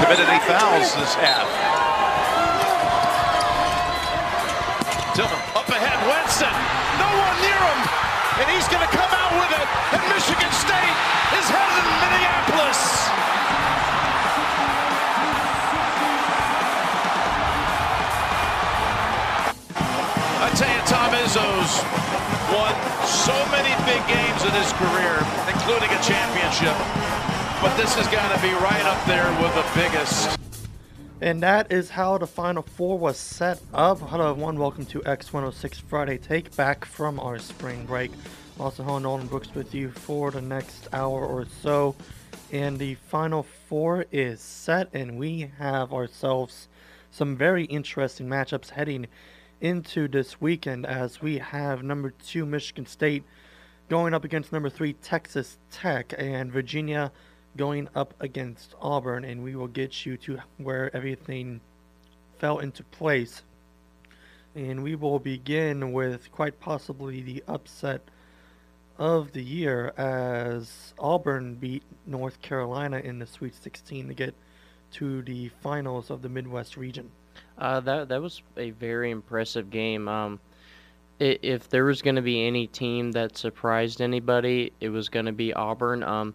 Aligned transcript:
committed 0.00 0.26
any 0.32 0.40
fouls 0.48 0.96
this 0.96 1.14
half. 1.20 1.44
Tillman 5.12 5.36
up 5.52 5.68
ahead, 5.68 5.98
Winston. 6.08 6.54
No 6.96 7.08
one 7.20 7.36
near 7.44 7.60
him. 7.60 7.80
And 8.40 8.46
he's 8.48 8.64
going 8.72 8.80
to 8.80 8.92
come 8.96 9.12
out 9.12 9.32
with 9.36 9.52
it. 9.52 9.66
And 9.92 10.02
Michigan 10.08 10.52
State 10.56 10.96
is 11.36 11.46
headed 11.52 11.84
to 11.84 11.94
Minneapolis. 12.00 12.80
I 20.40 20.48
tell 20.56 20.72
you, 20.72 20.82
Tom 20.88 21.12
Izzo's 21.20 21.72
won 22.56 22.72
so 23.04 23.36
many 23.52 23.76
big 23.84 24.00
games 24.08 24.40
in 24.48 24.52
his 24.56 24.72
career, 24.80 25.20
including 25.44 25.92
a 25.92 26.00
championship. 26.00 27.19
But 27.60 27.76
this 27.76 27.94
has 27.94 28.08
got 28.08 28.34
to 28.34 28.40
be 28.40 28.54
right 28.54 28.86
up 28.86 29.04
there 29.04 29.28
with 29.42 29.54
the 29.54 29.78
biggest. 29.78 30.38
And 31.20 31.42
that 31.42 31.70
is 31.70 31.90
how 31.90 32.16
the 32.16 32.26
Final 32.26 32.62
Four 32.62 32.98
was 32.98 33.18
set 33.18 33.60
up. 33.74 33.98
Hello, 33.98 34.30
everyone. 34.30 34.58
Welcome 34.58 34.86
to 34.86 35.00
X106 35.00 35.82
Friday 35.82 36.16
Take 36.16 36.56
back 36.56 36.86
from 36.86 37.20
our 37.20 37.38
spring 37.38 37.84
break. 37.84 38.12
Also, 38.58 38.82
Helen 38.82 39.02
Nolan 39.02 39.26
Brooks 39.26 39.54
with 39.54 39.74
you 39.74 39.90
for 39.90 40.30
the 40.30 40.40
next 40.40 40.88
hour 40.94 41.22
or 41.22 41.44
so. 41.60 41.94
And 42.50 42.78
the 42.78 42.94
Final 42.94 43.42
Four 43.42 44.06
is 44.10 44.40
set, 44.40 44.88
and 44.94 45.18
we 45.18 45.52
have 45.58 45.92
ourselves 45.92 46.66
some 47.10 47.36
very 47.36 47.66
interesting 47.66 48.26
matchups 48.26 48.70
heading 48.70 49.06
into 49.60 50.08
this 50.08 50.40
weekend 50.40 50.86
as 50.86 51.20
we 51.20 51.36
have 51.36 51.82
number 51.82 52.14
two 52.24 52.46
Michigan 52.46 52.86
State 52.86 53.22
going 53.90 54.14
up 54.14 54.24
against 54.24 54.50
number 54.50 54.70
three 54.70 54.94
Texas 54.94 55.58
Tech 55.70 56.14
and 56.16 56.50
Virginia 56.50 57.12
going 57.56 57.88
up 57.94 58.14
against 58.20 58.74
Auburn, 58.80 59.24
and 59.24 59.42
we 59.42 59.56
will 59.56 59.68
get 59.68 60.06
you 60.06 60.16
to 60.18 60.38
where 60.58 60.94
everything 60.94 61.60
fell 62.38 62.58
into 62.58 62.82
place. 62.84 63.42
And 64.54 64.82
we 64.82 64.94
will 64.96 65.18
begin 65.18 65.92
with 65.92 66.30
quite 66.32 66.58
possibly 66.60 67.22
the 67.22 67.44
upset 67.46 68.02
of 68.98 69.32
the 69.32 69.42
year 69.42 69.92
as 69.96 70.92
Auburn 70.98 71.54
beat 71.54 71.82
North 72.06 72.40
Carolina 72.42 72.98
in 72.98 73.18
the 73.18 73.26
Sweet 73.26 73.54
16 73.54 74.08
to 74.08 74.14
get 74.14 74.34
to 74.92 75.22
the 75.22 75.48
finals 75.62 76.10
of 76.10 76.20
the 76.22 76.28
Midwest 76.28 76.76
region. 76.76 77.10
Uh, 77.56 77.80
that 77.80 78.08
that 78.08 78.20
was 78.20 78.42
a 78.56 78.70
very 78.70 79.10
impressive 79.10 79.70
game. 79.70 80.08
Um, 80.08 80.40
if 81.18 81.68
there 81.68 81.84
was 81.84 82.00
going 82.00 82.16
to 82.16 82.22
be 82.22 82.46
any 82.46 82.66
team 82.66 83.12
that 83.12 83.36
surprised 83.36 84.00
anybody, 84.00 84.72
it 84.80 84.88
was 84.88 85.08
going 85.08 85.26
to 85.26 85.32
be 85.32 85.52
Auburn. 85.52 86.02
Um, 86.02 86.34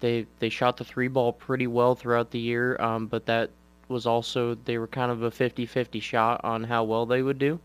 they 0.00 0.26
they 0.38 0.48
shot 0.48 0.76
the 0.76 0.84
three 0.84 1.08
ball 1.08 1.32
pretty 1.32 1.66
well 1.66 1.94
throughout 1.94 2.30
the 2.30 2.38
year, 2.38 2.80
um, 2.80 3.06
but 3.06 3.26
that 3.26 3.50
was 3.88 4.06
also 4.06 4.54
they 4.54 4.78
were 4.78 4.86
kind 4.86 5.10
of 5.10 5.22
a 5.22 5.30
50-50 5.30 6.00
shot 6.02 6.40
on 6.44 6.64
how 6.64 6.84
well 6.84 7.06
they 7.06 7.22
would 7.22 7.38
do. 7.38 7.58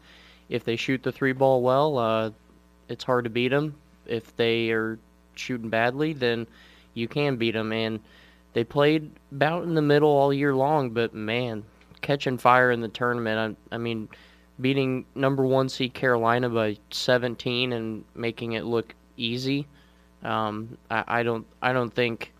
If 0.49 0.63
they 0.63 0.75
shoot 0.75 1.03
the 1.03 1.11
three 1.11 1.33
ball 1.33 1.61
well, 1.61 1.97
uh, 1.97 2.31
it's 2.87 3.03
hard 3.03 3.25
to 3.25 3.29
beat 3.29 3.49
them. 3.49 3.75
If 4.05 4.35
they 4.35 4.71
are 4.71 4.99
shooting 5.35 5.69
badly, 5.69 6.13
then 6.13 6.47
you 6.93 7.07
can 7.07 7.35
beat 7.35 7.51
them. 7.51 7.71
And 7.71 7.99
they 8.53 8.63
played 8.63 9.11
about 9.31 9.63
in 9.63 9.73
the 9.73 9.81
middle 9.81 10.09
all 10.09 10.33
year 10.33 10.55
long, 10.55 10.91
but 10.91 11.13
man, 11.13 11.63
catching 12.01 12.37
fire 12.37 12.71
in 12.71 12.81
the 12.81 12.87
tournament. 12.87 13.57
I, 13.71 13.75
I 13.75 13.77
mean, 13.77 14.09
beating 14.61 15.05
number 15.15 15.45
one 15.45 15.69
seed 15.69 15.93
Carolina 15.93 16.49
by 16.49 16.77
17 16.91 17.73
and 17.73 18.05
making 18.15 18.53
it 18.53 18.65
look 18.65 18.93
easy 19.17 19.67
um, 20.23 20.77
I, 20.89 21.03
I 21.07 21.23
don't 21.23 21.45
I 21.61 21.73
don't 21.73 21.93
think 21.93 22.33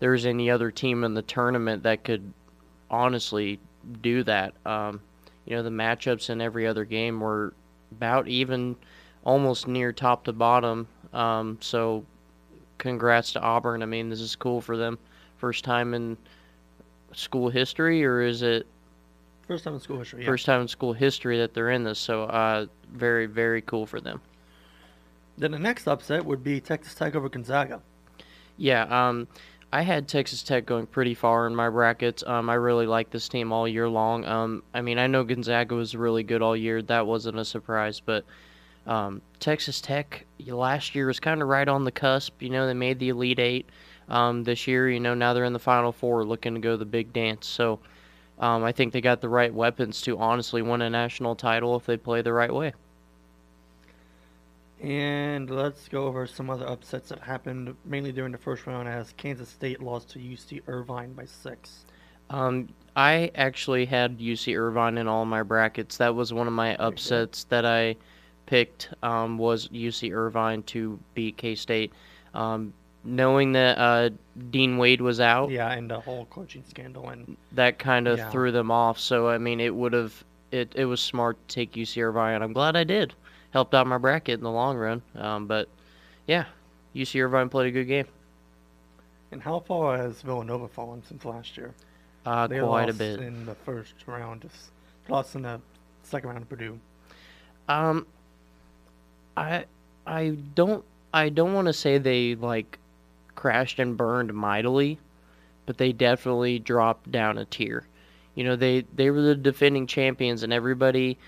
there's 0.00 0.26
any 0.26 0.50
other 0.50 0.70
team 0.70 1.04
in 1.04 1.14
the 1.14 1.22
tournament 1.22 1.82
that 1.84 2.04
could 2.04 2.32
honestly 2.90 3.58
do 4.02 4.22
that. 4.24 4.54
Um, 4.66 5.00
you 5.46 5.56
know, 5.56 5.62
the 5.62 5.70
matchups 5.70 6.30
in 6.30 6.40
every 6.40 6.66
other 6.66 6.84
game 6.84 7.20
were 7.20 7.54
about 7.92 8.28
even, 8.28 8.76
almost 9.24 9.68
near 9.68 9.92
top 9.92 10.24
to 10.24 10.32
bottom. 10.32 10.88
Um, 11.12 11.58
so, 11.60 12.04
congrats 12.78 13.32
to 13.32 13.40
Auburn. 13.40 13.82
I 13.82 13.86
mean, 13.86 14.08
this 14.08 14.20
is 14.20 14.36
cool 14.36 14.60
for 14.60 14.76
them. 14.76 14.98
First 15.36 15.64
time 15.64 15.94
in 15.94 16.16
school 17.12 17.48
history, 17.48 18.04
or 18.04 18.20
is 18.20 18.42
it? 18.42 18.66
First 19.46 19.64
time 19.64 19.74
in 19.74 19.80
school 19.80 19.98
history. 19.98 20.22
Yeah. 20.22 20.26
First 20.26 20.46
time 20.46 20.62
in 20.62 20.68
school 20.68 20.92
history 20.92 21.38
that 21.38 21.52
they're 21.54 21.70
in 21.70 21.84
this. 21.84 21.98
So, 21.98 22.24
uh, 22.24 22.66
very 22.90 23.26
very 23.26 23.62
cool 23.62 23.86
for 23.86 24.00
them. 24.00 24.20
Then 25.36 25.50
the 25.52 25.58
next 25.58 25.88
upset 25.88 26.24
would 26.24 26.44
be 26.44 26.60
Texas 26.60 26.94
Tech 26.94 27.14
over 27.14 27.28
Gonzaga. 27.28 27.80
Yeah, 28.56 28.84
um, 28.84 29.26
I 29.72 29.82
had 29.82 30.06
Texas 30.06 30.44
Tech 30.44 30.66
going 30.66 30.86
pretty 30.86 31.14
far 31.14 31.48
in 31.48 31.56
my 31.56 31.68
brackets. 31.68 32.22
Um, 32.24 32.48
I 32.48 32.54
really 32.54 32.86
like 32.86 33.10
this 33.10 33.28
team 33.28 33.52
all 33.52 33.66
year 33.66 33.88
long. 33.88 34.24
Um, 34.24 34.62
I 34.72 34.80
mean, 34.80 34.98
I 34.98 35.08
know 35.08 35.24
Gonzaga 35.24 35.74
was 35.74 35.96
really 35.96 36.22
good 36.22 36.42
all 36.42 36.56
year. 36.56 36.80
That 36.80 37.06
wasn't 37.06 37.38
a 37.38 37.44
surprise, 37.44 37.98
but 37.98 38.24
um, 38.86 39.20
Texas 39.40 39.80
Tech 39.80 40.26
last 40.46 40.94
year 40.94 41.08
was 41.08 41.18
kind 41.18 41.42
of 41.42 41.48
right 41.48 41.66
on 41.66 41.82
the 41.82 41.90
cusp. 41.90 42.40
You 42.40 42.50
know, 42.50 42.66
they 42.68 42.74
made 42.74 43.00
the 43.00 43.08
Elite 43.08 43.40
Eight. 43.40 43.68
Um, 44.08 44.44
this 44.44 44.68
year, 44.68 44.88
you 44.88 45.00
know, 45.00 45.14
now 45.14 45.32
they're 45.32 45.44
in 45.44 45.54
the 45.54 45.58
Final 45.58 45.90
Four, 45.90 46.24
looking 46.24 46.54
to 46.54 46.60
go 46.60 46.76
the 46.76 46.84
big 46.84 47.12
dance. 47.12 47.46
So, 47.46 47.80
um, 48.38 48.62
I 48.62 48.70
think 48.70 48.92
they 48.92 49.00
got 49.00 49.20
the 49.20 49.28
right 49.28 49.52
weapons 49.52 50.02
to 50.02 50.18
honestly 50.18 50.62
win 50.62 50.82
a 50.82 50.90
national 50.90 51.34
title 51.36 51.74
if 51.76 51.86
they 51.86 51.96
play 51.96 52.20
the 52.20 52.32
right 52.32 52.52
way. 52.52 52.74
And 54.82 55.48
let's 55.50 55.88
go 55.88 56.04
over 56.04 56.26
some 56.26 56.50
other 56.50 56.68
upsets 56.68 57.08
that 57.10 57.20
happened 57.20 57.74
mainly 57.84 58.12
during 58.12 58.32
the 58.32 58.38
first 58.38 58.66
round 58.66 58.88
as 58.88 59.14
Kansas 59.16 59.48
State 59.48 59.82
lost 59.82 60.10
to 60.10 60.18
UC 60.18 60.62
Irvine 60.66 61.12
by 61.12 61.24
six. 61.24 61.84
Um, 62.30 62.68
I 62.96 63.30
actually 63.34 63.86
had 63.86 64.18
UC 64.18 64.58
Irvine 64.58 64.98
in 64.98 65.08
all 65.08 65.24
my 65.24 65.42
brackets. 65.42 65.96
That 65.98 66.14
was 66.14 66.32
one 66.32 66.46
of 66.46 66.52
my 66.52 66.76
upsets 66.76 67.44
that 67.44 67.64
I 67.64 67.96
picked 68.46 68.90
um, 69.02 69.38
was 69.38 69.68
UC 69.68 70.12
Irvine 70.12 70.62
to 70.64 70.98
beat 71.14 71.36
K 71.36 71.54
State. 71.54 71.92
Um, 72.34 72.72
knowing 73.04 73.52
that 73.52 73.78
uh, 73.78 74.10
Dean 74.50 74.78
Wade 74.78 75.00
was 75.00 75.20
out, 75.20 75.50
yeah, 75.50 75.72
and 75.72 75.90
the 75.90 76.00
whole 76.00 76.26
coaching 76.26 76.64
scandal, 76.68 77.08
and 77.10 77.36
that 77.52 77.78
kind 77.78 78.08
of 78.08 78.18
yeah. 78.18 78.30
threw 78.30 78.50
them 78.50 78.70
off. 78.70 78.98
So 78.98 79.28
I 79.28 79.38
mean, 79.38 79.60
it 79.60 79.74
would 79.74 79.92
have 79.92 80.24
it 80.50 80.72
it 80.74 80.86
was 80.86 81.00
smart 81.00 81.36
to 81.48 81.54
take 81.54 81.72
UC 81.72 82.02
Irvine. 82.02 82.34
And 82.34 82.44
I'm 82.44 82.52
glad 82.52 82.76
I 82.76 82.84
did 82.84 83.14
helped 83.54 83.72
out 83.72 83.86
my 83.86 83.96
bracket 83.96 84.34
in 84.34 84.44
the 84.44 84.50
long 84.50 84.76
run. 84.76 85.00
Um, 85.14 85.46
but 85.46 85.68
yeah, 86.26 86.46
UC 86.94 87.24
Irvine 87.24 87.48
played 87.48 87.68
a 87.68 87.70
good 87.70 87.84
game. 87.84 88.06
And 89.30 89.40
how 89.40 89.60
far 89.60 89.96
has 89.96 90.20
Villanova 90.22 90.68
fallen 90.68 91.02
since 91.08 91.24
last 91.24 91.56
year? 91.56 91.72
Uh, 92.26 92.48
they 92.48 92.58
quite 92.58 92.88
a 92.90 92.92
bit. 92.92 93.20
In 93.20 93.46
the 93.46 93.54
first 93.54 93.94
round, 94.06 94.42
just 94.42 94.70
lost 95.08 95.36
in 95.36 95.42
the 95.42 95.60
second 96.02 96.30
round 96.30 96.42
of 96.42 96.48
Purdue. 96.48 96.78
Um, 97.68 98.06
I 99.36 99.66
I 100.06 100.36
don't 100.54 100.84
I 101.12 101.28
don't 101.28 101.54
want 101.54 101.66
to 101.66 101.72
say 101.72 101.98
they 101.98 102.34
like 102.34 102.78
crashed 103.36 103.78
and 103.78 103.96
burned 103.96 104.34
mightily, 104.34 104.98
but 105.66 105.78
they 105.78 105.92
definitely 105.92 106.58
dropped 106.58 107.10
down 107.10 107.38
a 107.38 107.44
tier. 107.44 107.86
You 108.34 108.44
know, 108.44 108.56
they 108.56 108.84
they 108.94 109.10
were 109.10 109.22
the 109.22 109.36
defending 109.36 109.86
champions, 109.86 110.42
and 110.42 110.52
everybody 110.52 111.18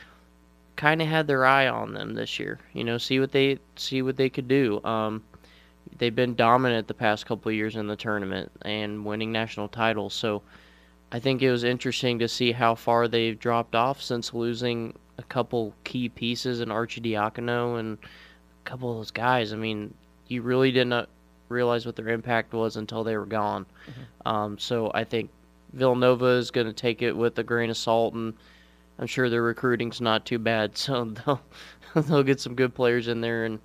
kind 0.77 1.03
of 1.03 1.09
had 1.09 1.27
their 1.27 1.45
eye 1.45 1.69
on 1.69 1.95
them 1.95 2.15
this 2.15 2.39
year. 2.39 2.59
You 2.73 2.85
know, 2.85 2.99
see 2.99 3.19
what 3.19 3.33
they 3.33 3.59
see 3.77 4.03
what 4.03 4.17
they 4.17 4.29
could 4.29 4.49
do. 4.49 4.83
Um, 4.85 5.25
they've 5.99 6.15
been 6.15 6.35
dominant 6.35 6.87
the 6.87 6.95
past 6.95 7.27
couple 7.27 7.49
of 7.49 7.55
years 7.55 7.77
in 7.77 7.87
the 7.87 7.97
tournament 7.97 8.53
and 8.63 9.05
winning 9.05 9.33
national 9.33 9.69
titles. 9.69 10.15
So 10.15 10.43
I 11.13 11.19
think 11.21 11.43
it 11.43 11.51
was 11.51 11.65
interesting 11.65 12.19
to 12.19 12.29
see 12.29 12.53
how 12.53 12.75
far 12.75 13.09
they've 13.09 13.39
dropped 13.39 13.75
off 13.75 14.03
since 14.03 14.35
losing 14.35 14.95
a 15.19 15.23
couple 15.23 15.75
key 15.85 16.09
pieces 16.09 16.61
in 16.61 16.69
Arcidiacono 16.69 17.79
and 17.79 17.99
a 17.99 18.69
couple 18.69 18.91
of 18.91 18.99
those 18.99 19.11
guys. 19.11 19.53
I 19.53 19.57
mean, 19.57 19.95
you 20.29 20.43
really 20.43 20.73
did 20.73 20.89
not 20.89 21.09
realize 21.49 21.87
what 21.87 21.97
their 21.97 22.09
impact 22.09 22.53
was 22.53 22.77
until 22.77 23.05
they 23.05 23.17
were 23.17 23.27
gone. 23.27 23.65
Mm-hmm. 23.89 24.29
Um, 24.29 24.59
so 24.59 24.91
I 24.93 25.05
think 25.05 25.31
Villanova 25.73 26.27
is 26.27 26.51
going 26.51 26.67
to 26.67 26.73
take 26.73 27.03
it 27.03 27.17
with 27.17 27.39
a 27.39 27.45
grain 27.45 27.71
of 27.71 27.77
salt 27.77 28.15
and 28.15 28.35
I'm 28.99 29.07
sure 29.07 29.29
their 29.29 29.43
recruiting's 29.43 30.01
not 30.01 30.25
too 30.25 30.39
bad, 30.39 30.77
so 30.77 31.05
they'll 31.27 31.41
they'll 31.95 32.23
get 32.23 32.41
some 32.41 32.55
good 32.55 32.75
players 32.75 33.09
in 33.09 33.21
there 33.21 33.45
and 33.45 33.59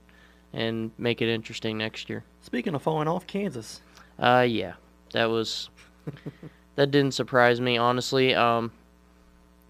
and 0.54 0.92
make 0.98 1.22
it 1.22 1.30
interesting 1.30 1.78
next 1.78 2.10
year. 2.10 2.24
Speaking 2.42 2.76
of 2.76 2.82
falling 2.82 3.08
off, 3.08 3.26
Kansas. 3.28 3.82
Uh, 4.20 4.46
yeah, 4.48 4.74
that 5.14 5.30
was 5.30 5.70
that 6.76 6.92
didn't 6.92 7.14
surprise 7.14 7.62
me 7.62 7.78
honestly. 7.78 8.36
Um, 8.36 8.72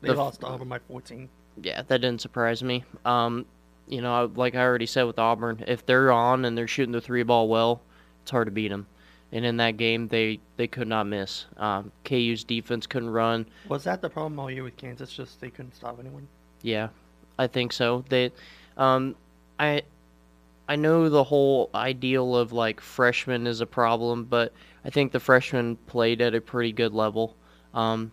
they 0.01 0.09
the, 0.09 0.15
lost 0.15 0.43
Auburn 0.43 0.69
by 0.69 0.79
14. 0.79 1.29
Yeah, 1.61 1.83
that 1.87 2.01
didn't 2.01 2.21
surprise 2.21 2.63
me. 2.63 2.83
Um, 3.05 3.45
you 3.87 4.01
know, 4.01 4.31
like 4.35 4.55
I 4.55 4.61
already 4.61 4.87
said 4.87 5.03
with 5.03 5.19
Auburn, 5.19 5.63
if 5.67 5.85
they're 5.85 6.11
on 6.11 6.45
and 6.45 6.57
they're 6.57 6.67
shooting 6.67 6.93
the 6.93 7.01
three 7.01 7.23
ball 7.23 7.47
well, 7.47 7.81
it's 8.23 8.31
hard 8.31 8.47
to 8.47 8.51
beat 8.51 8.69
them 8.69 8.87
and 9.31 9.45
in 9.45 9.57
that 9.57 9.77
game 9.77 10.07
they 10.07 10.39
they 10.57 10.67
could 10.67 10.87
not 10.87 11.07
miss. 11.07 11.45
Um, 11.57 11.91
KU's 12.03 12.43
defense 12.43 12.87
couldn't 12.87 13.09
run. 13.09 13.45
Was 13.67 13.83
that 13.85 14.01
the 14.01 14.09
problem 14.09 14.39
all 14.39 14.51
year 14.51 14.63
with 14.63 14.77
Kansas? 14.77 15.11
Just 15.13 15.39
they 15.41 15.49
couldn't 15.49 15.75
stop 15.75 15.97
anyone. 15.99 16.27
Yeah, 16.61 16.89
I 17.39 17.47
think 17.47 17.73
so. 17.73 18.05
They, 18.09 18.31
um, 18.77 19.15
I, 19.59 19.81
I 20.67 20.75
know 20.75 21.09
the 21.09 21.23
whole 21.23 21.69
ideal 21.73 22.35
of 22.35 22.51
like 22.51 22.79
freshmen 22.79 23.47
is 23.47 23.61
a 23.61 23.65
problem, 23.65 24.25
but 24.25 24.53
I 24.85 24.89
think 24.89 25.11
the 25.11 25.19
freshmen 25.19 25.77
played 25.87 26.21
at 26.21 26.35
a 26.35 26.41
pretty 26.41 26.71
good 26.71 26.93
level. 26.93 27.35
Um, 27.73 28.11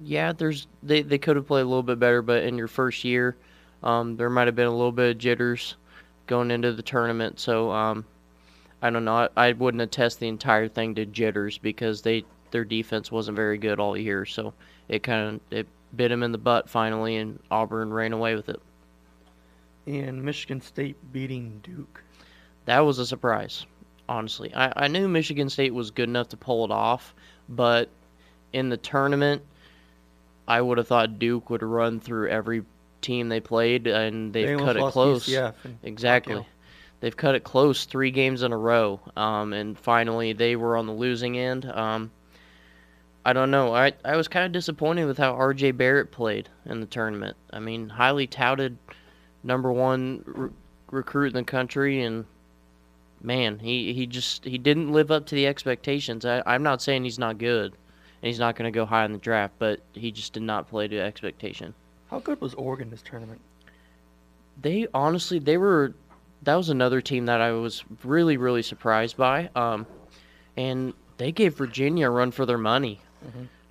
yeah, 0.00 0.32
there's 0.32 0.66
they, 0.82 1.02
they 1.02 1.18
could 1.18 1.36
have 1.36 1.46
played 1.46 1.62
a 1.62 1.68
little 1.68 1.82
bit 1.82 1.98
better, 1.98 2.22
but 2.22 2.42
in 2.42 2.56
your 2.56 2.68
first 2.68 3.04
year, 3.04 3.36
um, 3.82 4.16
there 4.16 4.30
might 4.30 4.48
have 4.48 4.56
been 4.56 4.66
a 4.66 4.74
little 4.74 4.92
bit 4.92 5.10
of 5.10 5.18
jitters 5.18 5.76
going 6.26 6.50
into 6.50 6.72
the 6.72 6.82
tournament. 6.82 7.38
So 7.38 7.70
um, 7.70 8.04
I 8.82 8.90
don't 8.90 9.04
know. 9.04 9.16
I, 9.16 9.28
I 9.36 9.52
wouldn't 9.52 9.82
attest 9.82 10.20
the 10.20 10.28
entire 10.28 10.68
thing 10.68 10.94
to 10.96 11.06
jitters 11.06 11.58
because 11.58 12.02
they 12.02 12.24
their 12.50 12.64
defense 12.64 13.12
wasn't 13.12 13.36
very 13.36 13.58
good 13.58 13.78
all 13.78 13.96
year. 13.96 14.24
So 14.26 14.54
it 14.88 15.02
kind 15.02 15.34
of 15.34 15.40
it 15.56 15.66
bit 15.96 16.08
them 16.08 16.22
in 16.22 16.32
the 16.32 16.38
butt 16.38 16.68
finally, 16.68 17.16
and 17.16 17.38
Auburn 17.50 17.92
ran 17.92 18.12
away 18.12 18.34
with 18.34 18.48
it. 18.48 18.60
And 19.86 20.22
Michigan 20.22 20.60
State 20.60 20.96
beating 21.12 21.60
Duke. 21.62 22.02
That 22.66 22.80
was 22.80 22.98
a 22.98 23.06
surprise, 23.06 23.66
honestly. 24.08 24.54
I, 24.54 24.84
I 24.84 24.88
knew 24.88 25.08
Michigan 25.08 25.48
State 25.48 25.74
was 25.74 25.90
good 25.90 26.08
enough 26.08 26.28
to 26.28 26.36
pull 26.36 26.64
it 26.64 26.70
off, 26.70 27.14
but 27.48 27.88
in 28.52 28.68
the 28.68 28.76
tournament, 28.76 29.42
I 30.46 30.60
would 30.60 30.78
have 30.78 30.86
thought 30.86 31.18
Duke 31.18 31.50
would 31.50 31.62
run 31.62 32.00
through 32.00 32.28
every 32.28 32.62
team 33.00 33.28
they 33.28 33.40
played, 33.40 33.86
and 33.86 34.32
they've 34.32 34.58
They 34.58 34.64
cut 34.64 34.76
it 34.76 34.92
close. 34.92 35.26
and 35.64 35.78
Exactly. 35.82 36.46
They've 37.00 37.16
cut 37.16 37.34
it 37.34 37.44
close 37.44 37.86
three 37.86 38.10
games 38.10 38.42
in 38.42 38.52
a 38.52 38.56
row, 38.58 39.00
um, 39.16 39.52
and 39.52 39.78
finally 39.78 40.32
they 40.32 40.54
were 40.54 40.76
on 40.76 40.86
the 40.86 40.92
losing 40.92 41.38
end. 41.38 41.64
Um, 41.64 42.10
I 43.24 43.32
don't 43.32 43.50
know. 43.50 43.74
I 43.74 43.92
I 44.04 44.16
was 44.16 44.28
kind 44.28 44.46
of 44.46 44.52
disappointed 44.52 45.06
with 45.06 45.18
how 45.18 45.34
R.J. 45.34 45.72
Barrett 45.72 46.10
played 46.10 46.48
in 46.66 46.80
the 46.80 46.86
tournament. 46.86 47.36
I 47.52 47.58
mean, 47.58 47.88
highly 47.88 48.26
touted, 48.26 48.78
number 49.42 49.70
one 49.70 50.22
re- 50.26 50.50
recruit 50.90 51.28
in 51.28 51.34
the 51.34 51.44
country, 51.44 52.02
and 52.02 52.24
man, 53.22 53.58
he, 53.58 53.92
he 53.92 54.06
just 54.06 54.44
he 54.44 54.58
didn't 54.58 54.92
live 54.92 55.10
up 55.10 55.26
to 55.26 55.34
the 55.34 55.46
expectations. 55.46 56.24
I, 56.24 56.42
I'm 56.46 56.62
not 56.62 56.82
saying 56.82 57.04
he's 57.04 57.18
not 57.18 57.38
good, 57.38 57.72
and 57.72 58.28
he's 58.28 58.38
not 58.38 58.56
going 58.56 58.70
to 58.70 58.76
go 58.76 58.86
high 58.86 59.04
in 59.04 59.12
the 59.12 59.18
draft, 59.18 59.54
but 59.58 59.80
he 59.92 60.10
just 60.10 60.32
did 60.32 60.42
not 60.42 60.68
play 60.68 60.88
to 60.88 60.98
expectation. 60.98 61.74
How 62.10 62.20
good 62.20 62.40
was 62.40 62.54
Oregon 62.54 62.90
this 62.90 63.02
tournament? 63.02 63.40
They 64.60 64.86
honestly, 64.92 65.38
they 65.38 65.56
were. 65.56 65.94
That 66.42 66.54
was 66.54 66.68
another 66.70 67.00
team 67.00 67.26
that 67.26 67.40
I 67.40 67.52
was 67.52 67.84
really, 68.04 68.36
really 68.36 68.62
surprised 68.62 69.16
by. 69.16 69.50
Um, 69.54 69.86
and 70.56 70.94
they 71.18 71.32
gave 71.32 71.54
Virginia 71.54 72.06
a 72.06 72.10
run 72.10 72.30
for 72.30 72.46
their 72.46 72.58
money. 72.58 73.00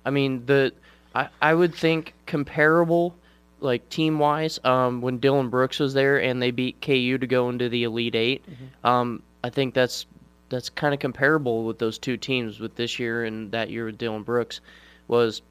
I 0.04 0.10
mean, 0.10 0.46
the 0.46 0.72
I, 1.14 1.28
I 1.42 1.52
would 1.54 1.74
think 1.74 2.14
comparable, 2.26 3.14
like 3.60 3.88
team 3.88 4.18
wise, 4.18 4.60
um, 4.64 5.00
when 5.00 5.18
Dillon 5.18 5.48
Brooks 5.50 5.80
was 5.80 5.92
there 5.94 6.22
and 6.22 6.40
they 6.40 6.52
beat 6.52 6.80
KU 6.80 7.18
to 7.18 7.26
go 7.26 7.48
into 7.48 7.68
the 7.68 7.82
Elite 7.84 8.14
8 8.14 8.44
Um, 8.84 9.22
I 9.42 9.50
think 9.50 9.74
that's 9.74 10.06
that's 10.48 10.68
kind 10.68 10.92
of 10.94 11.00
comparable 11.00 11.64
with 11.64 11.78
those 11.78 11.98
two 11.98 12.16
teams 12.16 12.58
with 12.60 12.74
this 12.76 12.98
year 12.98 13.24
and 13.24 13.50
that 13.52 13.70
year 13.70 13.86
with 13.86 13.98
Dillon 13.98 14.22
Brooks 14.22 14.60
was 15.08 15.42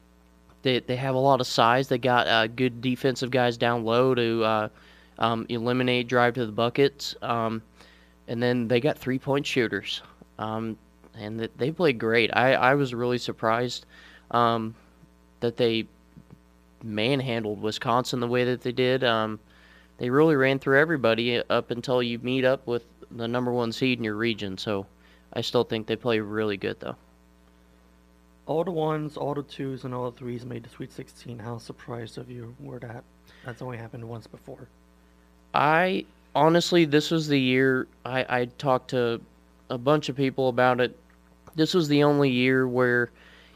they 0.62 0.80
they 0.80 0.96
have 0.96 1.14
a 1.14 1.18
lot 1.18 1.40
of 1.40 1.46
size. 1.46 1.88
They 1.88 1.98
got 1.98 2.26
uh, 2.26 2.46
good 2.46 2.80
defensive 2.80 3.30
guys 3.30 3.56
down 3.56 3.84
low 3.84 4.14
to 4.14 4.44
uh, 4.44 4.68
um, 5.18 5.46
eliminate 5.48 6.08
drive 6.08 6.34
to 6.34 6.46
the 6.46 6.52
buckets, 6.52 7.14
um, 7.22 7.62
and 8.28 8.42
then 8.42 8.68
they 8.68 8.80
got 8.80 8.98
three 8.98 9.18
point 9.18 9.46
shooters, 9.46 10.02
um, 10.38 10.76
and 11.14 11.38
th- 11.38 11.50
they 11.56 11.70
played 11.70 11.98
great. 11.98 12.30
I, 12.34 12.54
I 12.54 12.74
was 12.74 12.94
really 12.94 13.18
surprised 13.18 13.86
um, 14.30 14.74
that 15.40 15.56
they 15.56 15.86
manhandled 16.82 17.60
Wisconsin 17.60 18.20
the 18.20 18.26
way 18.26 18.44
that 18.44 18.62
they 18.62 18.72
did. 18.72 19.04
Um, 19.04 19.38
they 19.98 20.08
really 20.10 20.36
ran 20.36 20.58
through 20.58 20.80
everybody 20.80 21.42
up 21.50 21.70
until 21.70 22.02
you 22.02 22.18
meet 22.20 22.44
up 22.44 22.66
with 22.66 22.84
the 23.10 23.28
number 23.28 23.52
one 23.52 23.72
seed 23.72 23.98
in 23.98 24.04
your 24.04 24.16
region. 24.16 24.56
So 24.56 24.86
I 25.32 25.42
still 25.42 25.64
think 25.64 25.86
they 25.86 25.96
play 25.96 26.20
really 26.20 26.56
good 26.56 26.80
though. 26.80 26.96
All 28.46 28.64
the 28.64 28.70
ones, 28.70 29.16
all 29.16 29.34
the 29.34 29.42
twos, 29.42 29.84
and 29.84 29.94
all 29.94 30.10
the 30.10 30.16
threes 30.16 30.44
made 30.44 30.64
the 30.64 30.70
Sweet 30.70 30.92
16. 30.92 31.38
How 31.38 31.58
surprised 31.58 32.18
of 32.18 32.30
you 32.30 32.54
were 32.58 32.80
that? 32.80 33.04
That's 33.44 33.62
only 33.62 33.78
happened 33.78 34.08
once 34.08 34.26
before. 34.26 34.66
I 35.54 36.04
honestly, 36.34 36.84
this 36.84 37.10
was 37.10 37.28
the 37.28 37.40
year 37.40 37.86
I, 38.04 38.26
I 38.28 38.44
talked 38.58 38.90
to 38.90 39.20
a 39.68 39.78
bunch 39.78 40.08
of 40.08 40.16
people 40.16 40.48
about 40.48 40.80
it. 40.80 40.96
This 41.54 41.74
was 41.74 41.88
the 41.88 42.04
only 42.04 42.30
year 42.30 42.66
where 42.66 43.10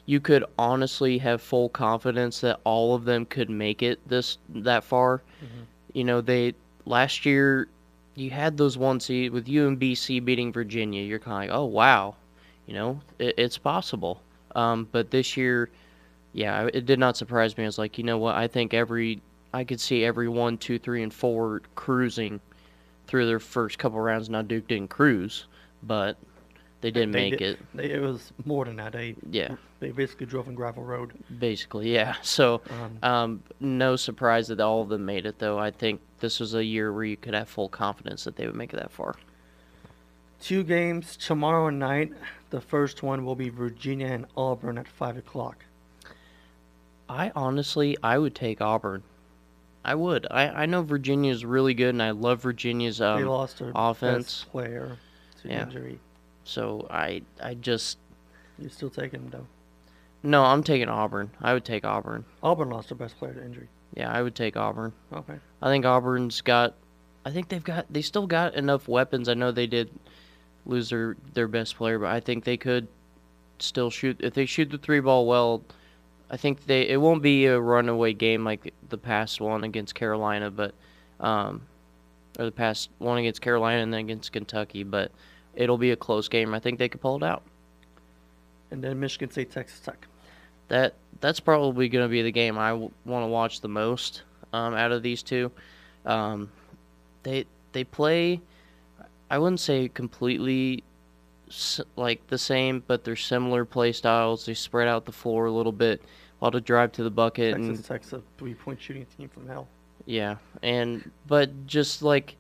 you 0.07 0.21
could 0.21 0.45
honestly 0.59 1.19
have 1.19 1.41
full 1.41 1.69
confidence 1.69 2.41
that 2.41 2.61
all 2.65 2.95
of 2.95 3.05
them 3.05 3.25
could 3.25 3.49
make 3.49 3.83
it 3.83 4.07
this 4.09 4.39
that 4.51 4.85
far. 4.85 5.23
You 5.93 6.05
know, 6.05 6.21
they 6.21 6.55
last 6.85 7.25
year 7.25 7.69
you 8.15 8.31
had 8.31 8.57
those 8.57 8.77
one 8.77 9.01
seed 9.01 9.33
with 9.33 9.47
UMBC 9.47 10.25
beating 10.25 10.53
Virginia. 10.53 11.03
You're 11.03 11.19
kind 11.19 11.51
of 11.51 11.55
like, 11.55 11.59
oh 11.59 11.65
wow, 11.65 12.17
you 12.67 12.75
know, 12.75 13.01
it, 13.19 13.35
it's 13.39 13.59
possible. 13.59 14.21
Um, 14.55 14.89
but 14.93 15.11
this 15.11 15.37
year, 15.37 15.71
yeah, 16.33 16.69
it 16.73 16.87
did 16.87 16.99
not 16.99 17.17
surprise 17.17 17.57
me. 17.57 17.65
I 17.65 17.67
was 17.67 17.79
like, 17.79 17.99
you 17.99 18.05
know 18.05 18.19
what? 18.19 18.37
I 18.37 18.47
think 18.47 18.75
every 18.75 19.21
I 19.55 19.63
could 19.65 19.81
see 19.81 20.05
every 20.05 20.29
one, 20.29 20.59
two, 20.59 20.79
three, 20.81 21.03
and 21.05 21.15
four 21.15 21.63
cruising 21.77 22.41
through 23.07 23.27
their 23.27 23.39
first 23.39 23.79
couple 23.79 24.01
rounds. 24.01 24.29
Now 24.29 24.43
Duke 24.43 24.67
didn't 24.67 24.89
cruise, 24.91 25.47
but 25.85 26.17
they 26.81 26.91
didn't 26.91 27.13
They 27.13 27.31
make 27.31 27.39
did- 27.39 27.53
it. 27.53 27.59
They, 27.75 27.91
it 27.93 28.03
was 28.03 28.33
more 28.45 28.65
than 28.65 28.77
that. 28.77 28.93
They 28.93 29.15
Yeah, 29.31 29.55
they 29.79 29.93
basically 29.93 30.27
drove 30.27 30.49
on 30.49 30.55
gravel 30.57 30.83
road. 30.83 31.13
basically, 31.39 31.95
yeah. 31.95 32.17
So, 32.23 32.63
Um, 32.71 32.99
um, 33.03 33.43
no 33.61 33.95
surprise 33.95 34.49
that 34.49 34.61
all 34.61 34.83
of 34.83 34.89
them 34.89 35.07
made 35.07 35.25
it, 35.25 35.39
though. 35.39 35.59
I 35.59 35.71
think 35.71 36.01
this 36.19 36.41
was 36.41 36.55
a 36.55 36.65
year 36.65 36.93
where 36.93 37.05
you 37.05 37.17
could 37.17 37.35
have 37.35 37.49
full 37.49 37.69
confidence 37.69 38.25
that 38.25 38.35
they 38.35 38.47
would 38.47 38.57
make 38.57 38.73
it 38.75 38.77
that 38.79 38.91
far. 38.91 39.15
two 40.41 40.65
games 40.65 41.17
tomorrow 41.17 41.71
night. 41.71 42.13
The 42.51 42.61
first 42.61 43.03
one 43.05 43.25
will 43.25 43.37
be 43.37 43.51
Virginia 43.51 44.09
and 44.09 44.27
Auburn 44.37 44.79
at 44.79 44.89
five 44.89 45.17
o'clock. 45.17 45.65
I 47.09 47.31
honestly, 47.37 47.97
I 48.03 48.19
would 48.19 48.35
take 48.35 48.61
Auburn. 48.61 49.03
I 49.85 49.95
would. 49.95 50.27
I, 50.31 50.49
I 50.49 50.67
know 50.67 50.83
Virginia's 50.83 51.45
really 51.45 51.75
good, 51.75 51.91
and 51.91 52.03
I 52.03 52.11
love 52.13 52.41
Virginia's 52.43 52.99
they 52.99 53.05
um, 53.07 53.25
lost 53.27 53.59
their 53.59 53.73
offense. 53.75 54.43
best 54.43 54.51
player 54.53 54.99
to 55.43 55.49
Yeah. 55.49 55.65
injury. 55.65 55.99
So 56.45 56.87
I, 56.91 57.23
I 57.43 57.55
just 57.55 57.99
You're 58.59 58.71
still 58.71 58.91
taking 58.91 59.21
them 59.23 59.31
though. 59.31 59.47
no. 60.29 60.43
I'm 60.45 60.63
taking 60.63 60.89
Auburn. 60.89 61.31
I 61.41 61.53
would 61.53 61.65
take 61.65 61.85
Auburn. 61.85 62.25
Auburn 62.43 62.71
lost 62.71 62.89
their 62.89 62.97
best 62.99 63.19
player 63.19 63.35
to 63.35 63.45
injury. 63.45 63.69
Yeah, 63.95 64.11
I 64.13 64.23
would 64.23 64.35
take 64.35 64.57
Auburn. 64.57 64.93
Okay. 65.13 65.37
I 65.63 65.69
think 65.69 65.85
Auburn's 65.85 66.41
got. 66.41 66.75
I 67.25 67.31
think 67.31 67.49
they've 67.49 67.63
got. 67.65 67.87
They 67.91 68.03
still 68.03 68.27
got 68.27 68.55
enough 68.55 68.89
weapons. 68.89 69.29
I 69.29 69.35
know 69.35 69.53
they 69.53 69.67
did 69.67 69.91
lose 70.67 70.91
their 70.91 71.17
their 71.35 71.49
best 71.49 71.77
player, 71.77 71.99
but 71.99 72.09
I 72.09 72.21
think 72.21 72.45
they 72.45 72.57
could 72.57 72.89
still 73.59 73.89
shoot 73.91 74.17
if 74.21 74.35
they 74.35 74.47
shoot 74.47 74.71
the 74.71 74.79
three 74.79 75.01
ball 75.01 75.27
well. 75.27 75.63
I 76.31 76.37
think 76.37 76.67
they. 76.67 76.89
It 76.89 77.01
won't 77.01 77.23
be 77.23 77.47
a 77.47 77.61
runaway 77.61 78.13
game 78.13 78.45
like 78.45 78.73
the 78.89 78.99
past 78.99 79.41
one 79.41 79.65
against 79.65 79.95
Carolina, 79.95 80.51
but 80.51 80.75
um, 81.21 81.63
or 82.39 82.45
the 82.45 82.53
past 82.53 82.91
one 82.99 83.19
against 83.19 83.41
Carolina 83.41 83.83
and 83.83 83.93
then 83.93 84.01
against 84.01 84.33
Kentucky, 84.33 84.83
but 84.83 85.13
it'll 85.55 85.79
be 85.79 85.93
a 85.93 85.97
close 85.97 86.29
game. 86.29 86.55
I 86.55 86.61
think 86.61 86.79
they 86.79 86.89
could 86.89 87.01
pull 87.01 87.17
it 87.17 87.23
out. 87.23 87.43
And 88.71 88.83
then 88.83 88.99
Michigan 88.99 89.31
State, 89.31 89.53
Texas 89.53 89.81
Tech. 89.81 90.07
that 90.69 90.95
that's 91.21 91.41
probably 91.41 91.89
going 91.89 92.05
to 92.05 92.09
be 92.09 92.23
the 92.23 92.33
game 92.33 92.59
I 92.59 92.71
w- 92.71 92.91
want 93.05 93.23
to 93.23 93.29
watch 93.29 93.61
the 93.61 93.69
most 93.69 94.23
um, 94.53 94.75
out 94.75 94.93
of 94.93 95.03
these 95.03 95.23
two. 95.23 95.53
Um, 96.05 96.51
they 97.23 97.47
they 97.73 97.85
play, 97.85 98.41
I 99.31 99.39
wouldn't 99.39 99.61
say 99.61 99.89
completely 99.89 100.83
like 101.97 102.27
the 102.29 102.39
same, 102.39 102.83
but 102.87 103.05
they're 103.05 103.17
similar 103.17 103.65
play 103.65 103.93
styles. 103.93 104.47
They 104.47 104.55
spread 104.55 104.89
out 104.89 105.05
the 105.05 105.13
floor 105.13 105.47
a 105.47 105.51
little 105.53 105.73
bit, 105.73 106.03
a 106.41 106.45
lot 106.45 106.55
of 106.55 106.65
drive 106.65 106.93
to 106.93 107.03
the 107.03 107.11
bucket, 107.11 107.55
and 107.55 107.67
Texas 107.67 107.87
Tech's 107.87 108.13
a 108.13 108.23
three-point 108.39 108.81
shooting 108.81 109.07
team 109.17 109.29
from 109.29 109.47
hell. 109.47 109.69
yeah, 110.07 110.37
and 110.63 111.11
but 111.27 111.67
just 111.67 112.03
like 112.03 112.37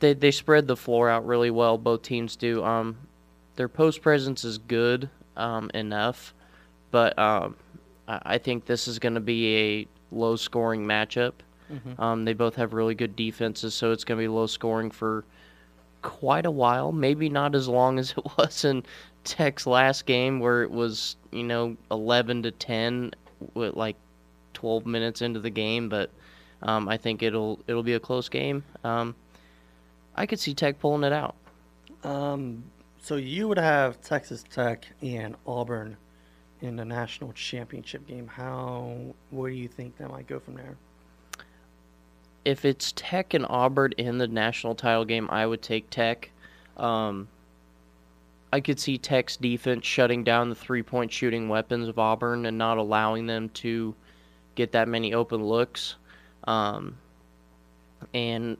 they 0.00 0.14
they 0.14 0.30
spread 0.30 0.66
the 0.66 0.76
floor 0.76 1.08
out 1.08 1.26
really 1.26 1.50
well. 1.50 1.78
Both 1.78 2.02
teams 2.02 2.36
do. 2.36 2.64
Um, 2.64 2.96
their 3.56 3.68
post 3.68 4.02
presence 4.02 4.44
is 4.44 4.58
good 4.58 5.08
um, 5.36 5.70
enough, 5.74 6.34
but 6.90 7.18
um, 7.18 7.56
I, 8.08 8.20
I 8.24 8.38
think 8.38 8.64
this 8.66 8.88
is 8.88 8.98
going 8.98 9.14
to 9.14 9.20
be 9.20 9.56
a 9.56 9.88
low 10.14 10.36
scoring 10.36 10.84
matchup. 10.84 11.32
Mhm. 11.72 11.98
Um, 11.98 12.24
they 12.24 12.34
both 12.34 12.56
have 12.56 12.74
really 12.74 12.94
good 12.94 13.14
defenses, 13.16 13.74
so 13.74 13.92
it's 13.92 14.04
going 14.04 14.18
to 14.18 14.22
be 14.22 14.28
low 14.28 14.46
scoring 14.46 14.90
for 14.90 15.24
quite 16.02 16.46
a 16.46 16.50
while. 16.50 16.92
Maybe 16.92 17.28
not 17.28 17.54
as 17.54 17.68
long 17.68 17.98
as 17.98 18.12
it 18.12 18.24
was 18.38 18.64
in 18.64 18.84
Tech's 19.24 19.66
last 19.66 20.06
game, 20.06 20.40
where 20.40 20.62
it 20.62 20.70
was 20.70 21.16
you 21.30 21.44
know 21.44 21.76
11 21.90 22.42
to 22.42 22.50
10 22.50 23.12
with 23.54 23.74
like 23.74 23.96
12 24.54 24.86
minutes 24.86 25.22
into 25.22 25.40
the 25.40 25.50
game, 25.50 25.88
but 25.88 26.10
um, 26.62 26.88
I 26.88 26.96
think 26.96 27.22
it'll 27.22 27.58
it'll 27.66 27.82
be 27.82 27.94
a 27.94 28.00
close 28.00 28.28
game. 28.28 28.64
Um, 28.84 29.14
I 30.14 30.26
could 30.26 30.38
see 30.38 30.54
Tech 30.54 30.78
pulling 30.78 31.04
it 31.04 31.12
out. 31.12 31.34
Um, 32.04 32.64
so 33.00 33.16
you 33.16 33.48
would 33.48 33.58
have 33.58 34.00
Texas 34.00 34.44
Tech 34.50 34.86
and 35.00 35.36
Auburn 35.46 35.96
in 36.60 36.76
the 36.76 36.84
national 36.84 37.32
championship 37.32 38.06
game. 38.06 38.26
How? 38.26 39.14
Where 39.30 39.50
do 39.50 39.56
you 39.56 39.68
think 39.68 39.96
that 39.98 40.10
might 40.10 40.26
go 40.26 40.38
from 40.38 40.54
there? 40.54 40.76
If 42.44 42.64
it's 42.64 42.92
Tech 42.96 43.34
and 43.34 43.46
Auburn 43.48 43.92
in 43.98 44.18
the 44.18 44.26
national 44.26 44.74
title 44.74 45.04
game, 45.04 45.28
I 45.30 45.46
would 45.46 45.62
take 45.62 45.88
Tech. 45.90 46.30
Um, 46.76 47.28
I 48.52 48.60
could 48.60 48.80
see 48.80 48.98
Tech's 48.98 49.36
defense 49.36 49.86
shutting 49.86 50.24
down 50.24 50.48
the 50.48 50.54
three-point 50.54 51.12
shooting 51.12 51.48
weapons 51.48 51.88
of 51.88 51.98
Auburn 51.98 52.46
and 52.46 52.58
not 52.58 52.78
allowing 52.78 53.26
them 53.26 53.48
to 53.50 53.94
get 54.56 54.72
that 54.72 54.88
many 54.88 55.14
open 55.14 55.44
looks. 55.44 55.96
Um, 56.44 56.98
and 58.12 58.56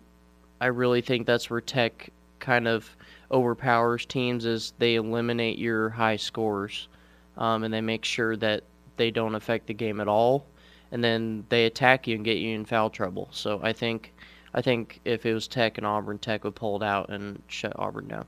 I 0.60 0.66
really 0.66 1.00
think 1.00 1.26
that's 1.26 1.50
where 1.50 1.60
Tech 1.60 2.10
kind 2.38 2.68
of 2.68 2.96
overpowers 3.30 4.06
teams 4.06 4.44
is 4.44 4.72
they 4.78 4.94
eliminate 4.94 5.58
your 5.58 5.90
high 5.90 6.16
scores, 6.16 6.88
um, 7.36 7.64
and 7.64 7.74
they 7.74 7.80
make 7.80 8.04
sure 8.04 8.36
that 8.36 8.62
they 8.96 9.10
don't 9.10 9.34
affect 9.34 9.66
the 9.66 9.74
game 9.74 10.00
at 10.00 10.08
all, 10.08 10.46
and 10.92 11.02
then 11.02 11.44
they 11.48 11.64
attack 11.64 12.06
you 12.06 12.14
and 12.14 12.24
get 12.24 12.36
you 12.36 12.54
in 12.54 12.64
foul 12.66 12.90
trouble. 12.90 13.28
So 13.32 13.58
I 13.62 13.72
think, 13.72 14.12
I 14.54 14.60
think 14.60 15.00
if 15.04 15.26
it 15.26 15.32
was 15.34 15.48
Tech 15.48 15.78
and 15.78 15.86
Auburn, 15.86 16.18
Tech 16.18 16.44
would 16.44 16.54
pull 16.54 16.76
it 16.76 16.84
out 16.84 17.08
and 17.08 17.42
shut 17.48 17.72
Auburn 17.76 18.08
down. 18.08 18.26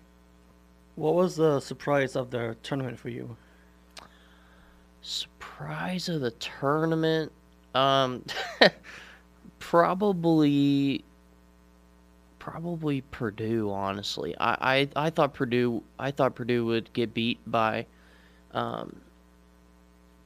What 0.97 1.15
was 1.15 1.37
the 1.37 1.61
surprise 1.61 2.17
of 2.17 2.31
the 2.31 2.57
tournament 2.63 2.99
for 2.99 3.11
you? 3.11 3.37
Surprise 5.03 6.09
of 6.09 6.23
the 6.23 6.31
tournament, 6.33 7.31
um, 7.75 8.25
probably 9.59 11.05
probably 12.39 13.03
Purdue. 13.11 13.71
Honestly, 13.71 14.35
I, 14.39 14.89
I, 14.97 15.07
I 15.07 15.11
thought 15.11 15.35
Purdue 15.35 15.83
I 15.99 16.11
thought 16.11 16.35
Purdue 16.35 16.65
would 16.65 16.91
get 16.95 17.13
beat 17.13 17.39
by 17.47 17.85
um, 18.53 18.97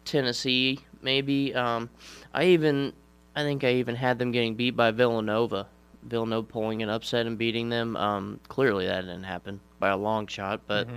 Tennessee. 0.08 0.80
Maybe 1.02 1.54
um, 1.54 1.90
I 2.34 2.44
even 2.46 2.92
I 3.36 3.42
think 3.42 3.62
I 3.64 3.74
even 3.74 3.94
had 3.94 4.18
them 4.18 4.32
getting 4.32 4.54
beat 4.54 4.72
by 4.76 4.90
Villanova. 4.90 5.68
Villanova 6.02 6.46
pulling 6.46 6.82
an 6.82 6.88
upset 6.88 7.26
and 7.26 7.36
beating 7.36 7.68
them. 7.68 7.96
Um, 7.96 8.40
clearly 8.48 8.86
that 8.86 9.02
didn't 9.02 9.24
happen 9.24 9.60
by 9.78 9.90
a 9.90 9.96
long 9.96 10.26
shot, 10.26 10.62
but 10.66 10.88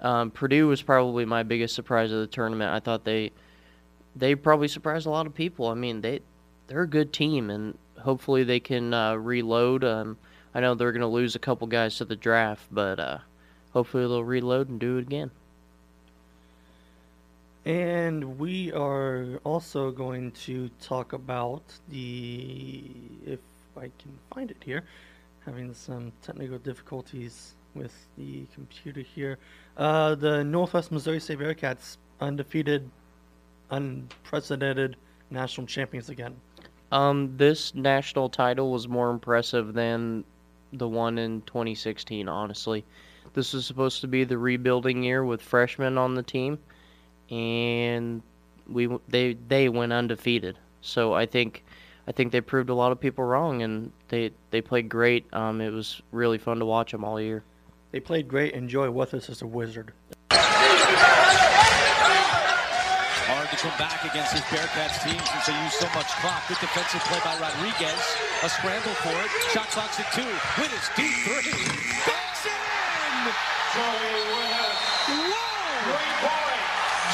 um, 0.00 0.30
Purdue 0.30 0.66
was 0.68 0.82
probably 0.82 1.24
my 1.24 1.42
biggest 1.42 1.74
surprise 1.74 2.10
of 2.12 2.20
the 2.20 2.26
tournament. 2.26 2.72
I 2.72 2.80
thought 2.80 3.04
they 3.04 3.32
they 4.16 4.34
probably 4.34 4.68
surprised 4.68 5.06
a 5.06 5.10
lot 5.10 5.26
of 5.26 5.34
people. 5.34 5.68
I 5.68 5.74
mean 5.74 6.00
they 6.00 6.20
they're 6.66 6.82
a 6.82 6.88
good 6.88 7.12
team 7.12 7.50
and 7.50 7.76
hopefully 8.00 8.44
they 8.44 8.60
can 8.60 8.94
uh, 8.94 9.14
reload. 9.14 9.84
Um, 9.84 10.18
I 10.54 10.60
know 10.60 10.74
they're 10.74 10.92
going 10.92 11.00
to 11.00 11.06
lose 11.06 11.34
a 11.34 11.40
couple 11.40 11.66
guys 11.66 11.96
to 11.96 12.04
the 12.04 12.16
draft, 12.16 12.66
but 12.70 12.98
uh, 12.98 13.18
hopefully 13.72 14.04
they'll 14.04 14.24
reload 14.24 14.68
and 14.68 14.80
do 14.80 14.96
it 14.96 15.02
again. 15.02 15.30
And 17.68 18.38
we 18.38 18.72
are 18.72 19.42
also 19.44 19.90
going 19.90 20.30
to 20.46 20.70
talk 20.80 21.12
about 21.12 21.62
the, 21.90 22.82
if 23.26 23.40
I 23.76 23.90
can 23.98 24.18
find 24.32 24.50
it 24.50 24.56
here, 24.64 24.84
having 25.44 25.74
some 25.74 26.10
technical 26.22 26.56
difficulties 26.56 27.56
with 27.74 27.92
the 28.16 28.46
computer 28.54 29.02
here. 29.02 29.36
Uh, 29.76 30.14
the 30.14 30.42
Northwest 30.44 30.90
Missouri 30.90 31.20
State 31.20 31.40
Bearcats 31.40 31.98
undefeated, 32.22 32.88
unprecedented 33.70 34.96
national 35.30 35.66
champions 35.66 36.08
again. 36.08 36.36
Um, 36.90 37.36
this 37.36 37.74
national 37.74 38.30
title 38.30 38.72
was 38.72 38.88
more 38.88 39.10
impressive 39.10 39.74
than 39.74 40.24
the 40.72 40.88
one 40.88 41.18
in 41.18 41.42
2016. 41.42 42.30
Honestly, 42.30 42.82
this 43.34 43.52
was 43.52 43.66
supposed 43.66 44.00
to 44.00 44.08
be 44.08 44.24
the 44.24 44.38
rebuilding 44.38 45.02
year 45.02 45.22
with 45.22 45.42
freshmen 45.42 45.98
on 45.98 46.14
the 46.14 46.22
team, 46.22 46.58
and 47.30 48.22
we 48.68 48.88
they 49.08 49.34
they 49.48 49.68
went 49.68 49.92
undefeated. 49.92 50.58
So 50.80 51.14
I 51.14 51.26
think 51.26 51.64
I 52.06 52.12
think 52.12 52.32
they 52.32 52.40
proved 52.40 52.70
a 52.70 52.74
lot 52.74 52.92
of 52.92 53.00
people 53.00 53.24
wrong, 53.24 53.62
and 53.62 53.92
they 54.08 54.30
they 54.50 54.60
played 54.60 54.88
great. 54.88 55.26
Um, 55.32 55.60
it 55.60 55.70
was 55.70 56.00
really 56.12 56.38
fun 56.38 56.58
to 56.58 56.64
watch 56.64 56.92
them 56.92 57.04
all 57.04 57.20
year. 57.20 57.44
They 57.90 58.00
played 58.00 58.28
great, 58.28 58.54
and 58.54 58.68
Joey 58.68 58.88
Witthus 58.88 59.30
is 59.30 59.42
a 59.42 59.46
wizard. 59.46 59.92
Hard 63.28 63.48
to 63.50 63.56
come 63.56 63.76
back 63.78 64.04
against 64.04 64.32
this 64.32 64.44
Bearcats 64.48 65.04
team 65.04 65.20
since 65.20 65.46
they 65.46 65.56
use 65.64 65.74
so 65.74 65.88
much 65.96 66.08
clock. 66.20 66.48
Good 66.48 66.60
defensive 66.60 67.00
play 67.08 67.20
by 67.24 67.36
Rodriguez. 67.40 68.00
A 68.42 68.48
scramble 68.48 68.96
for 69.04 69.12
it. 69.12 69.30
Shot 69.52 69.68
clock's 69.68 70.00
at 70.00 70.12
two. 70.12 70.24
With 70.60 70.72
his 70.72 70.88
deep 70.96 71.12
three. 71.24 71.52
Banks 72.04 72.44
it 72.44 72.52
in! 72.52 73.32
Whoa! 73.76 74.28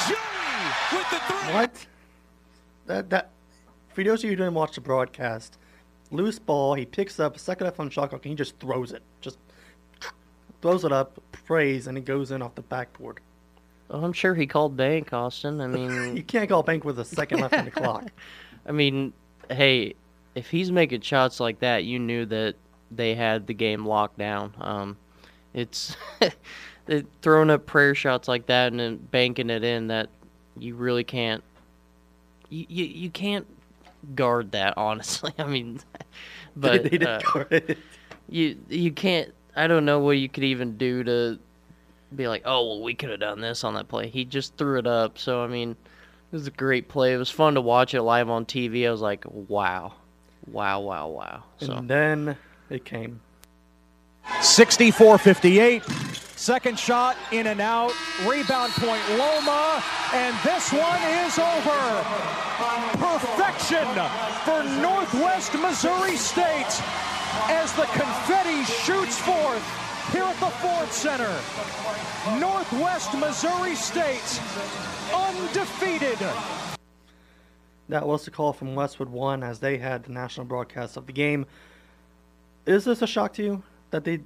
Joey 0.09 0.94
with 1.11 1.27
the 1.29 1.35
three. 1.35 1.55
What? 1.55 1.87
That 2.87 3.11
that 3.11 3.31
for 3.93 4.03
those 4.05 4.21
of 4.21 4.25
you 4.25 4.31
who 4.31 4.37
didn't 4.37 4.55
watch 4.55 4.75
the 4.75 4.81
broadcast, 4.81 5.59
loose 6.11 6.39
ball, 6.39 6.75
he 6.75 6.85
picks 6.85 7.19
up 7.21 7.39
second 7.39 7.67
left 7.67 7.79
on 7.81 7.91
shot 7.91 8.11
clock 8.11 8.25
and 8.25 8.31
he 8.31 8.35
just 8.37 8.59
throws 8.59 8.93
it. 8.93 9.03
Just 9.21 9.39
throws 10.61 10.85
it 10.85 10.93
up, 10.93 11.21
prays, 11.33 11.87
and 11.87 11.97
it 11.99 12.05
goes 12.05 12.31
in 12.31 12.43
off 12.43 12.55
the 12.55 12.63
backboard. 12.63 13.19
Oh, 13.91 14.03
I'm 14.03 14.13
sure 14.15 14.35
he 14.35 14.47
called 14.47 14.77
bank, 14.77 15.13
Austin. 15.13 15.61
I 15.61 15.67
mean, 15.67 16.17
You 16.17 16.23
can't 16.23 16.49
call 16.49 16.63
bank 16.63 16.85
with 16.85 16.99
a 16.99 17.05
second 17.05 17.41
left 17.41 17.55
on 17.55 17.67
the 17.67 17.71
clock. 17.83 18.11
I 18.67 18.73
mean, 18.73 19.13
hey, 19.51 19.95
if 20.35 20.49
he's 20.51 20.73
making 20.73 21.03
shots 21.03 21.39
like 21.39 21.61
that, 21.61 21.85
you 21.85 21.99
knew 21.99 22.25
that 22.27 22.57
they 22.91 23.15
had 23.15 23.47
the 23.47 23.53
game 23.55 23.85
locked 23.87 24.19
down. 24.19 24.55
Um, 24.59 24.97
it's 25.53 25.97
it- 26.89 27.07
throwing 27.23 27.51
up 27.51 27.67
prayer 27.67 27.95
shots 27.95 28.27
like 28.27 28.47
that 28.47 28.69
and 28.73 28.81
then 28.81 28.97
banking 28.97 29.51
it 29.51 29.63
in 29.65 29.89
that 29.89 30.09
you 30.59 30.75
really 30.75 31.05
can't. 31.05 31.43
You 32.49 32.67
you, 32.69 32.85
you 32.85 33.11
can't 33.11 33.47
guard 34.15 34.53
that 34.53 34.75
honestly. 34.77 35.33
I 35.39 35.45
mean, 35.45 35.81
but 36.57 36.85
they 36.85 36.99
uh, 36.99 37.21
you 38.29 38.59
you 38.69 38.93
can't. 38.93 39.33
I 39.57 39.67
don't 39.67 39.85
know 39.85 40.01
what 40.01 40.13
you 40.13 40.29
could 40.29 40.45
even 40.45 40.77
do 40.77 41.05
to 41.05 41.39
be 42.15 42.29
like, 42.29 42.43
oh 42.45 42.67
well, 42.67 42.83
we 42.83 42.95
could 42.95 43.11
have 43.11 43.21
done 43.21 43.41
this 43.41 43.65
on 43.65 43.75
that 43.75 43.89
play. 43.89 44.09
He 44.09 44.25
just 44.25 44.57
threw 44.57 44.79
it 44.79 44.87
up. 44.87 45.19
So 45.19 45.43
I 45.43 45.47
mean, 45.47 45.71
it 45.71 46.33
was 46.33 46.47
a 46.47 46.53
great 46.53 46.89
play. 46.89 47.13
It 47.15 47.19
was 47.19 47.31
fun 47.31 47.55
to 47.55 47.61
watch 47.61 47.95
it 47.95 48.03
live 48.03 48.29
on 48.29 48.45
TV. 48.45 48.87
I 48.87 48.91
was 48.91 49.01
like, 49.01 49.25
wow, 49.27 49.95
wow, 50.47 50.81
wow, 50.81 51.09
wow. 51.09 51.43
So 51.59 51.73
And 51.75 51.89
then 51.89 52.37
it 52.71 52.85
came. 52.85 53.21
64-58. 54.27 56.15
Second 56.37 56.79
shot 56.79 57.17
in 57.33 57.47
and 57.47 57.61
out. 57.61 57.93
Rebound 58.27 58.73
point 58.73 59.03
Loma. 59.11 59.83
And 60.13 60.37
this 60.45 60.73
one 60.73 61.01
is 61.25 61.39
over. 61.39 62.05
Perfection 62.99 63.87
for 64.45 64.63
Northwest 64.81 65.55
Missouri 65.55 66.17
State 66.17 66.83
as 67.49 67.73
the 67.73 67.85
confetti 67.85 68.63
shoots 68.65 69.19
forth 69.19 69.65
here 70.13 70.25
at 70.25 70.39
the 70.39 70.51
Ford 70.61 70.89
Center. 70.91 71.35
Northwest 72.39 73.15
Missouri 73.15 73.75
State 73.75 74.41
undefeated. 75.15 76.19
That 77.89 78.07
was 78.07 78.25
the 78.25 78.31
call 78.31 78.53
from 78.53 78.75
Westwood 78.75 79.09
One 79.09 79.43
as 79.43 79.61
they 79.61 79.79
had 79.79 80.05
the 80.05 80.13
national 80.13 80.47
broadcast 80.47 80.97
of 80.97 81.07
the 81.07 81.13
game. 81.13 81.47
Is 82.67 82.85
this 82.85 83.03
a 83.03 83.07
shock 83.07 83.33
to 83.35 83.43
you 83.43 83.63
that 83.95 84.03
they? 84.05 84.19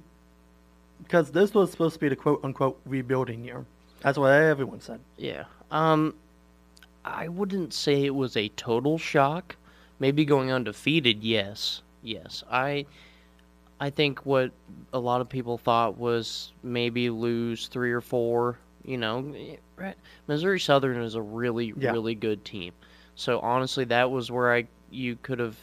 Because 1.03 1.29
this 1.31 1.53
was 1.53 1.69
supposed 1.71 1.93
to 1.93 1.99
be 1.99 2.09
the 2.09 2.15
quote 2.15 2.41
unquote 2.43 2.79
rebuilding 2.85 3.43
year. 3.45 3.65
That's 4.01 4.17
what 4.17 4.31
everyone 4.31 4.81
said. 4.81 4.99
yeah, 5.17 5.43
um, 5.71 6.15
I 7.05 7.27
wouldn't 7.27 7.73
say 7.73 8.03
it 8.05 8.15
was 8.15 8.35
a 8.35 8.47
total 8.49 8.97
shock. 8.97 9.55
Maybe 9.99 10.25
going 10.25 10.51
undefeated, 10.51 11.23
yes, 11.23 11.81
yes. 12.01 12.43
I 12.49 12.85
I 13.79 13.89
think 13.91 14.25
what 14.25 14.51
a 14.91 14.99
lot 14.99 15.21
of 15.21 15.29
people 15.29 15.57
thought 15.57 15.97
was 15.97 16.51
maybe 16.63 17.09
lose 17.09 17.67
three 17.67 17.91
or 17.91 18.01
four. 18.01 18.57
You 18.83 18.97
know, 18.97 19.33
eh, 19.37 19.57
right? 19.75 19.95
Missouri 20.27 20.59
Southern 20.59 21.01
is 21.03 21.13
a 21.15 21.21
really, 21.21 21.73
Yeah. 21.77 21.91
really 21.91 22.15
good 22.15 22.43
team. 22.43 22.73
So 23.15 23.39
honestly, 23.41 23.83
that 23.85 24.09
was 24.09 24.31
where 24.31 24.51
I 24.53 24.67
you 24.89 25.17
could 25.21 25.37
have 25.39 25.57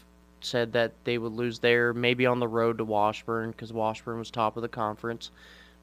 said 0.46 0.72
that 0.72 0.92
they 1.04 1.18
would 1.18 1.32
lose 1.32 1.58
there, 1.58 1.92
maybe 1.92 2.24
on 2.26 2.38
the 2.38 2.48
road 2.48 2.78
to 2.78 2.84
Washburn 2.84 3.50
because 3.50 3.72
Washburn 3.72 4.18
was 4.18 4.30
top 4.30 4.56
of 4.56 4.62
the 4.62 4.68
conference. 4.68 5.30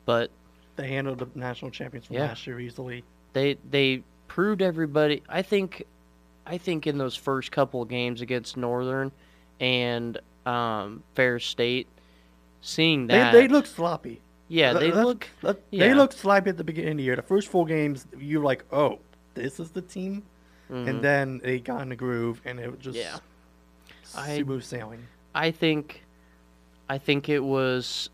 But 0.05 0.31
They 0.75 0.87
handled 0.87 1.19
the 1.19 1.27
national 1.35 1.71
champions 1.71 2.07
from 2.07 2.15
Yeah. 2.15 2.23
last 2.27 2.47
year 2.47 2.59
easily. 2.59 3.03
they 3.33 3.57
they 3.69 4.03
proved 4.27 4.61
everybody. 4.61 5.21
I 5.29 5.41
think, 5.41 5.83
I 6.45 6.57
think 6.57 6.87
in 6.87 6.97
those 6.97 7.15
first 7.15 7.51
couple 7.51 7.81
of 7.81 7.89
games 7.89 8.21
against 8.21 8.57
Northern 8.57 9.11
and 9.59 10.17
um, 10.45 11.03
Fair 11.15 11.39
State, 11.39 11.87
seeing 12.61 13.07
that 13.07 13.31
they 13.33 13.47
look 13.47 13.65
sloppy. 13.65 14.21
yeah, 14.47 14.73
they 14.73 14.87
that's- 14.89 15.05
look 15.05 15.27
that- 15.41 15.61
yeah. 15.71 15.87
They 15.87 15.93
looked 15.93 16.13
sloppy 16.13 16.49
at 16.49 16.57
the 16.57 16.63
beginning 16.63 16.91
of 16.91 16.97
the 16.97 17.03
year. 17.03 17.15
The 17.15 17.21
first 17.21 17.47
four 17.49 17.65
games, 17.65 18.05
you're 18.17 18.43
like, 18.43 18.63
oh, 18.71 18.99
this 19.33 19.59
is 19.59 19.71
the 19.71 19.81
team. 19.81 20.23
mhm. 20.71 20.87
And 20.87 21.01
then 21.03 21.39
they 21.43 21.59
got 21.59 21.81
in 21.81 21.89
the 21.89 21.95
groove, 21.95 22.41
and 22.45 22.59
it 22.59 22.79
just 22.79 22.97
Yeah. 22.97 23.17
I- 24.15 24.43
sailing. 24.59 25.05
I 25.35 25.51
think, 25.51 26.03
I 26.89 26.97
think 26.97 27.29
it 27.29 27.39
was 27.39 28.09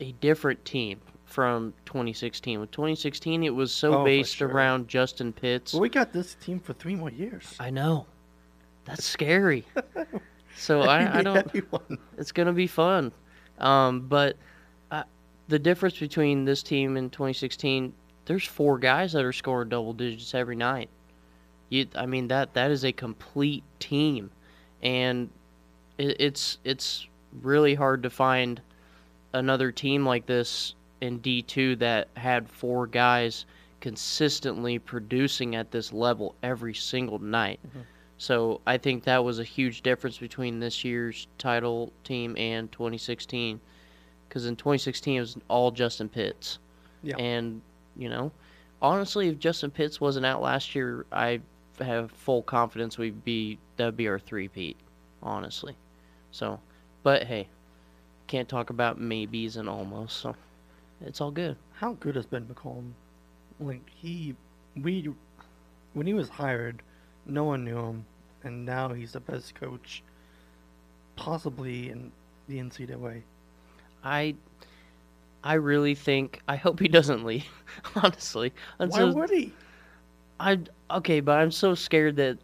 a 0.00 0.12
different 0.12 0.64
team 0.64 1.00
from 1.26 1.74
2016. 1.86 2.60
With 2.60 2.70
2016, 2.70 3.42
it 3.44 3.54
was 3.54 3.72
so 3.72 3.92
Oh, 3.92 3.98
for 3.98 4.04
based 4.04 4.36
sure. 4.36 4.48
around 4.48 4.88
Justin 4.88 5.32
Pitts. 5.32 5.72
Well, 5.74 5.82
we 5.82 5.88
got 5.90 6.12
this 6.12 6.34
team 6.36 6.60
for 6.60 6.72
three 6.72 6.94
more 6.96 7.10
years. 7.10 7.54
I 7.60 7.68
know, 7.70 8.06
that's 8.86 9.04
scary. 9.04 9.66
so 10.56 10.82
I, 10.82 11.18
I 11.18 11.22
don't. 11.22 11.36
everyone. 11.46 11.98
It's 12.16 12.32
gonna 12.32 12.52
be 12.54 12.66
fun. 12.66 13.12
Um, 13.58 14.00
but 14.08 14.36
I, 14.90 15.04
the 15.48 15.58
difference 15.58 15.98
between 15.98 16.44
this 16.46 16.62
team 16.62 16.96
and 16.96 17.12
2016, 17.12 17.92
there's 18.24 18.44
four 18.44 18.78
guys 18.78 19.12
that 19.12 19.24
are 19.24 19.32
scoring 19.32 19.68
double 19.68 19.92
digits 19.92 20.34
every 20.34 20.56
night. 20.56 20.88
You, 21.68 21.86
I 21.94 22.06
mean 22.06 22.28
that 22.28 22.54
that 22.54 22.70
is 22.70 22.84
a 22.84 22.92
complete 22.92 23.62
team, 23.78 24.30
and 24.82 25.28
it, 25.98 26.16
it's 26.20 26.58
it's 26.64 27.06
really 27.42 27.74
hard 27.74 28.02
to 28.02 28.10
find 28.10 28.60
another 29.32 29.70
team 29.70 30.06
like 30.06 30.26
this 30.26 30.74
in 31.00 31.20
D2 31.20 31.78
that 31.78 32.08
had 32.16 32.48
four 32.48 32.86
guys 32.86 33.44
consistently 33.80 34.78
producing 34.78 35.54
at 35.54 35.70
this 35.70 35.92
level 35.92 36.34
every 36.42 36.74
single 36.74 37.18
night. 37.18 37.60
Mhm. 37.66 37.82
So 38.16 38.60
I 38.66 38.78
think 38.78 39.04
that 39.04 39.22
was 39.22 39.38
a 39.38 39.44
huge 39.44 39.82
difference 39.82 40.18
between 40.18 40.58
this 40.58 40.84
year's 40.84 41.28
title 41.38 41.92
team 42.02 42.36
and 42.36 42.70
2016. 42.72 43.60
Because 44.28 44.46
in 44.46 44.56
2016 44.56 45.16
it 45.16 45.20
was 45.20 45.36
all 45.46 45.70
Justin 45.70 46.08
Pitts. 46.08 46.58
Yeah. 47.02 47.16
And, 47.16 47.62
you 47.96 48.08
know, 48.08 48.32
honestly, 48.82 49.28
if 49.28 49.38
Justin 49.38 49.70
Pitts 49.70 50.00
wasn't 50.00 50.26
out 50.26 50.42
last 50.42 50.74
year, 50.74 51.06
I 51.12 51.40
have 51.84 52.10
full 52.10 52.42
confidence 52.42 52.98
we'd 52.98 53.24
be, 53.24 53.58
that'd 53.76 53.96
be 53.96 54.08
our 54.08 54.18
three-peat, 54.18 54.76
honestly. 55.22 55.76
So, 56.30 56.60
but 57.02 57.24
hey, 57.24 57.48
can't 58.26 58.48
talk 58.48 58.70
about 58.70 59.00
maybes 59.00 59.56
and 59.56 59.68
almost, 59.68 60.18
so 60.18 60.34
it's 61.00 61.20
all 61.20 61.30
good. 61.30 61.56
How 61.74 61.94
good 61.94 62.16
has 62.16 62.26
Ben 62.26 62.46
McCollum? 62.46 62.92
Like 63.60 63.88
he, 63.94 64.34
we, 64.76 65.10
when 65.94 66.06
he 66.06 66.14
was 66.14 66.28
hired, 66.28 66.82
no 67.26 67.44
one 67.44 67.64
knew 67.64 67.78
him, 67.78 68.04
and 68.44 68.64
now 68.64 68.92
he's 68.92 69.12
the 69.12 69.20
best 69.20 69.54
coach, 69.54 70.02
possibly 71.16 71.90
in 71.90 72.12
the 72.48 72.58
NCAA. 72.58 73.22
I 74.02 74.34
I 75.42 75.54
really 75.54 75.94
think 75.94 76.40
I 76.48 76.56
hope 76.56 76.80
he 76.80 76.88
doesn't 76.88 77.24
leave. 77.24 77.46
honestly, 77.94 78.52
I'm 78.78 78.88
Why 78.90 79.04
would 79.04 79.30
he? 79.30 79.52
I 80.40 80.58
okay, 80.90 81.20
but 81.20 81.38
I'm 81.38 81.50
so 81.50 81.74
scared 81.74 82.16
that 82.16 82.38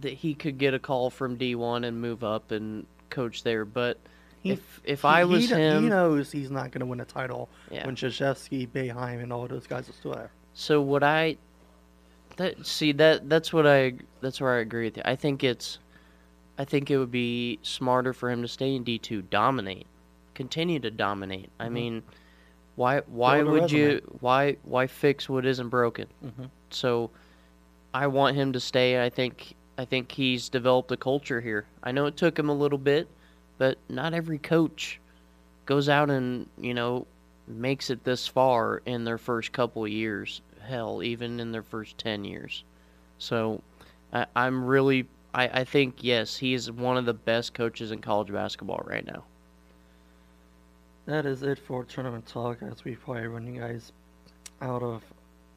that 0.00 0.12
he 0.12 0.34
could 0.34 0.58
get 0.58 0.74
a 0.74 0.78
call 0.78 1.10
from 1.10 1.36
D1 1.38 1.84
and 1.86 2.00
move 2.00 2.24
up 2.24 2.50
and 2.50 2.86
coach 3.10 3.42
there. 3.44 3.64
But 3.64 3.98
He- 4.42 4.52
if 4.52 4.80
if 4.84 5.04
I 5.04 5.20
He- 5.20 5.24
was 5.26 5.48
he, 5.48 5.54
him, 5.54 5.84
he 5.84 5.88
knows 5.88 6.32
he's 6.32 6.50
not 6.50 6.70
going 6.72 6.80
to 6.80 6.86
win 6.86 7.00
a 7.00 7.04
title 7.04 7.48
yeah. 7.70 7.86
when 7.86 7.94
Krzyzewski, 7.96 8.68
Boeheim, 8.68 9.22
and 9.22 9.32
all 9.32 9.46
those 9.46 9.66
guys 9.66 9.88
are 9.88 9.92
still 9.92 10.12
there. 10.14 10.30
So 10.54 10.80
what 10.80 11.02
I 11.02 11.36
that 12.36 12.66
see 12.66 12.92
that 12.92 13.28
that's 13.28 13.52
what 13.52 13.66
I 13.66 13.94
that's 14.20 14.40
where 14.40 14.54
I 14.56 14.58
agree 14.60 14.84
with 14.86 14.96
you. 14.96 15.02
I 15.06 15.14
think 15.16 15.44
it's 15.44 15.78
I 16.58 16.64
think 16.64 16.90
it 16.90 16.98
would 16.98 17.10
be 17.12 17.58
smarter 17.62 18.12
for 18.12 18.30
him 18.30 18.42
to 18.42 18.48
stay 18.48 18.74
in 18.74 18.82
D 18.82 18.98
two, 18.98 19.22
dominate, 19.22 19.86
continue 20.34 20.80
to 20.80 20.90
dominate. 20.90 21.50
I 21.60 21.68
Mhm. 21.68 21.72
mean, 21.72 22.02
why 22.76 23.00
why 23.06 23.38
Build 23.38 23.48
a 23.48 23.50
would 23.52 23.62
resume. 23.62 23.80
you 23.80 24.18
why 24.20 24.56
why 24.62 24.86
fix 24.86 25.28
what 25.28 25.44
isn't 25.44 25.68
broken? 25.68 26.06
Mhm. 26.24 26.50
So 26.70 27.10
I 27.92 28.06
want 28.06 28.36
him 28.36 28.52
to 28.52 28.60
stay. 28.60 29.04
I 29.04 29.10
think 29.10 29.54
I 29.78 29.84
think 29.84 30.12
he's 30.12 30.48
developed 30.48 30.92
a 30.92 30.96
culture 30.96 31.40
here. 31.40 31.66
I 31.82 31.92
know 31.92 32.06
it 32.06 32.16
took 32.16 32.38
him 32.38 32.48
a 32.48 32.54
little 32.54 32.78
bit, 32.78 33.08
but 33.58 33.78
not 33.88 34.14
every 34.14 34.38
coach 34.38 35.00
goes 35.66 35.88
out 35.88 36.10
and, 36.10 36.48
you 36.58 36.72
know, 36.72 37.06
makes 37.46 37.90
it 37.90 38.04
this 38.04 38.26
far 38.26 38.82
in 38.86 39.04
their 39.04 39.18
first 39.18 39.52
couple 39.52 39.84
of 39.84 39.90
years. 39.90 40.40
Hell, 40.66 41.02
even 41.02 41.40
in 41.40 41.52
their 41.52 41.62
first 41.62 41.98
10 41.98 42.24
years. 42.24 42.64
So 43.18 43.62
I, 44.12 44.26
I'm 44.34 44.64
really, 44.64 45.06
I, 45.34 45.60
I 45.60 45.64
think, 45.64 46.02
yes, 46.02 46.36
he 46.36 46.54
is 46.54 46.70
one 46.72 46.96
of 46.96 47.04
the 47.04 47.14
best 47.14 47.54
coaches 47.54 47.90
in 47.92 48.00
college 48.00 48.32
basketball 48.32 48.82
right 48.86 49.04
now. 49.06 49.24
That 51.06 51.24
is 51.24 51.44
it 51.44 51.60
for 51.60 51.84
tournament 51.84 52.26
talk 52.26 52.62
as 52.62 52.84
we 52.84 52.96
probably 52.96 53.28
run 53.28 53.46
you 53.46 53.60
guys 53.60 53.92
out 54.60 54.82
of 54.82 55.04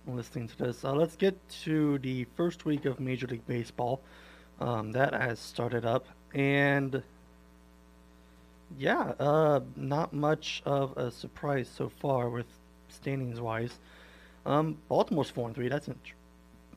listening 0.07 0.47
to 0.47 0.57
this. 0.57 0.85
Uh, 0.85 0.93
let's 0.93 1.15
get 1.15 1.35
to 1.63 1.97
the 1.97 2.25
first 2.37 2.65
week 2.65 2.85
of 2.85 2.99
Major 2.99 3.25
League 3.25 3.47
Baseball. 3.47 3.99
Um, 4.59 4.91
that 4.91 5.13
has 5.13 5.39
started 5.39 5.85
up, 5.85 6.05
and 6.35 7.01
yeah, 8.77 9.13
uh, 9.19 9.61
not 9.75 10.13
much 10.13 10.61
of 10.65 10.95
a 10.97 11.09
surprise 11.09 11.67
so 11.67 11.89
far 11.89 12.29
with 12.29 12.45
standings 12.89 13.41
wise. 13.41 13.79
Um, 14.45 14.77
Baltimore's 14.87 15.31
four 15.31 15.47
and 15.47 15.55
three. 15.55 15.69
That's 15.69 15.87
int- 15.87 15.97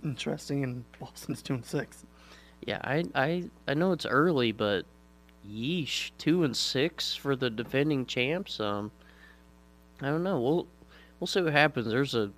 interesting, 0.03 0.65
and 0.65 0.85
Boston's 0.99 1.43
two 1.43 1.55
and 1.55 1.65
six. 1.65 2.07
Yeah, 2.67 2.79
I, 2.83 3.05
I, 3.15 3.51
I 3.69 3.75
know 3.75 3.93
it's 3.93 4.07
early, 4.07 4.53
but 4.53 4.87
yeesh, 5.49 6.11
two 6.19 6.45
and 6.45 6.57
six 6.57 7.15
for 7.15 7.37
the 7.37 7.51
defending 7.51 8.07
champs. 8.07 8.61
Um, 8.61 8.91
I 10.01 10.07
don't 10.07 10.23
know. 10.23 10.41
We'll 10.41 10.67
we'll 11.21 11.27
see 11.27 11.41
what 11.43 11.53
happens. 11.53 11.87
There's 11.89 12.15
a 12.15 12.33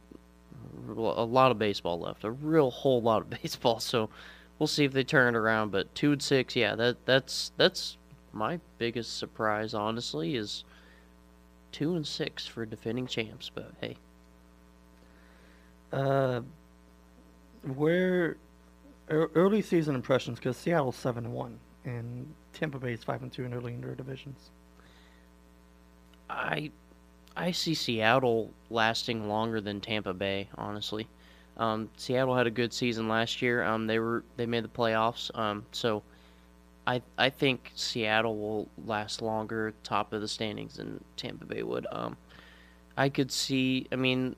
a 0.88 0.92
lot 1.24 1.50
of 1.50 1.58
baseball 1.58 1.98
left, 2.00 2.24
a 2.24 2.30
real 2.30 2.70
whole 2.70 3.02
lot 3.02 3.22
of 3.22 3.30
baseball. 3.42 3.80
So 3.80 4.10
we'll 4.58 4.66
see 4.66 4.84
if 4.84 4.92
they 4.92 5.04
turn 5.04 5.34
it 5.34 5.38
around. 5.38 5.70
But 5.70 5.94
two 5.94 6.12
and 6.12 6.22
six, 6.22 6.56
yeah, 6.56 6.74
that 6.76 7.04
that's 7.06 7.52
that's 7.56 7.96
my 8.32 8.60
biggest 8.78 9.16
surprise, 9.18 9.74
honestly, 9.74 10.36
is 10.36 10.64
two 11.72 11.94
and 11.96 12.06
six 12.06 12.46
for 12.46 12.64
defending 12.66 13.06
champs. 13.06 13.50
But 13.54 13.72
hey, 13.80 13.96
Uh, 15.92 16.40
where 17.74 18.36
early 19.08 19.62
season 19.62 19.94
impressions? 19.94 20.38
Because 20.38 20.56
Seattle's 20.56 20.96
seven 20.96 21.26
and 21.26 21.34
one, 21.34 21.60
and 21.84 22.26
Tampa 22.52 22.78
Bay 22.78 22.92
is 22.92 23.04
five 23.04 23.22
and 23.22 23.32
two 23.32 23.44
in 23.44 23.54
early 23.54 23.74
in 23.74 23.80
their 23.80 23.94
divisions. 23.94 24.50
I 26.30 26.70
I 27.36 27.50
see 27.50 27.74
Seattle 27.74 28.52
lasting 28.70 29.28
longer 29.28 29.60
than 29.60 29.80
Tampa 29.80 30.14
Bay, 30.14 30.48
honestly. 30.56 31.08
Um, 31.56 31.90
Seattle 31.96 32.36
had 32.36 32.46
a 32.46 32.50
good 32.50 32.72
season 32.72 33.08
last 33.08 33.42
year. 33.42 33.62
Um, 33.62 33.86
they 33.86 33.98
were 33.98 34.24
they 34.36 34.46
made 34.46 34.64
the 34.64 34.68
playoffs. 34.68 35.36
Um, 35.38 35.64
so 35.72 36.02
I 36.86 37.02
I 37.18 37.30
think 37.30 37.72
Seattle 37.74 38.36
will 38.36 38.68
last 38.86 39.22
longer, 39.22 39.72
top 39.82 40.12
of 40.12 40.20
the 40.20 40.28
standings 40.28 40.76
than 40.76 41.02
Tampa 41.16 41.44
Bay 41.44 41.62
would. 41.62 41.86
Um, 41.92 42.16
I 42.96 43.08
could 43.08 43.30
see. 43.30 43.86
I 43.92 43.96
mean, 43.96 44.36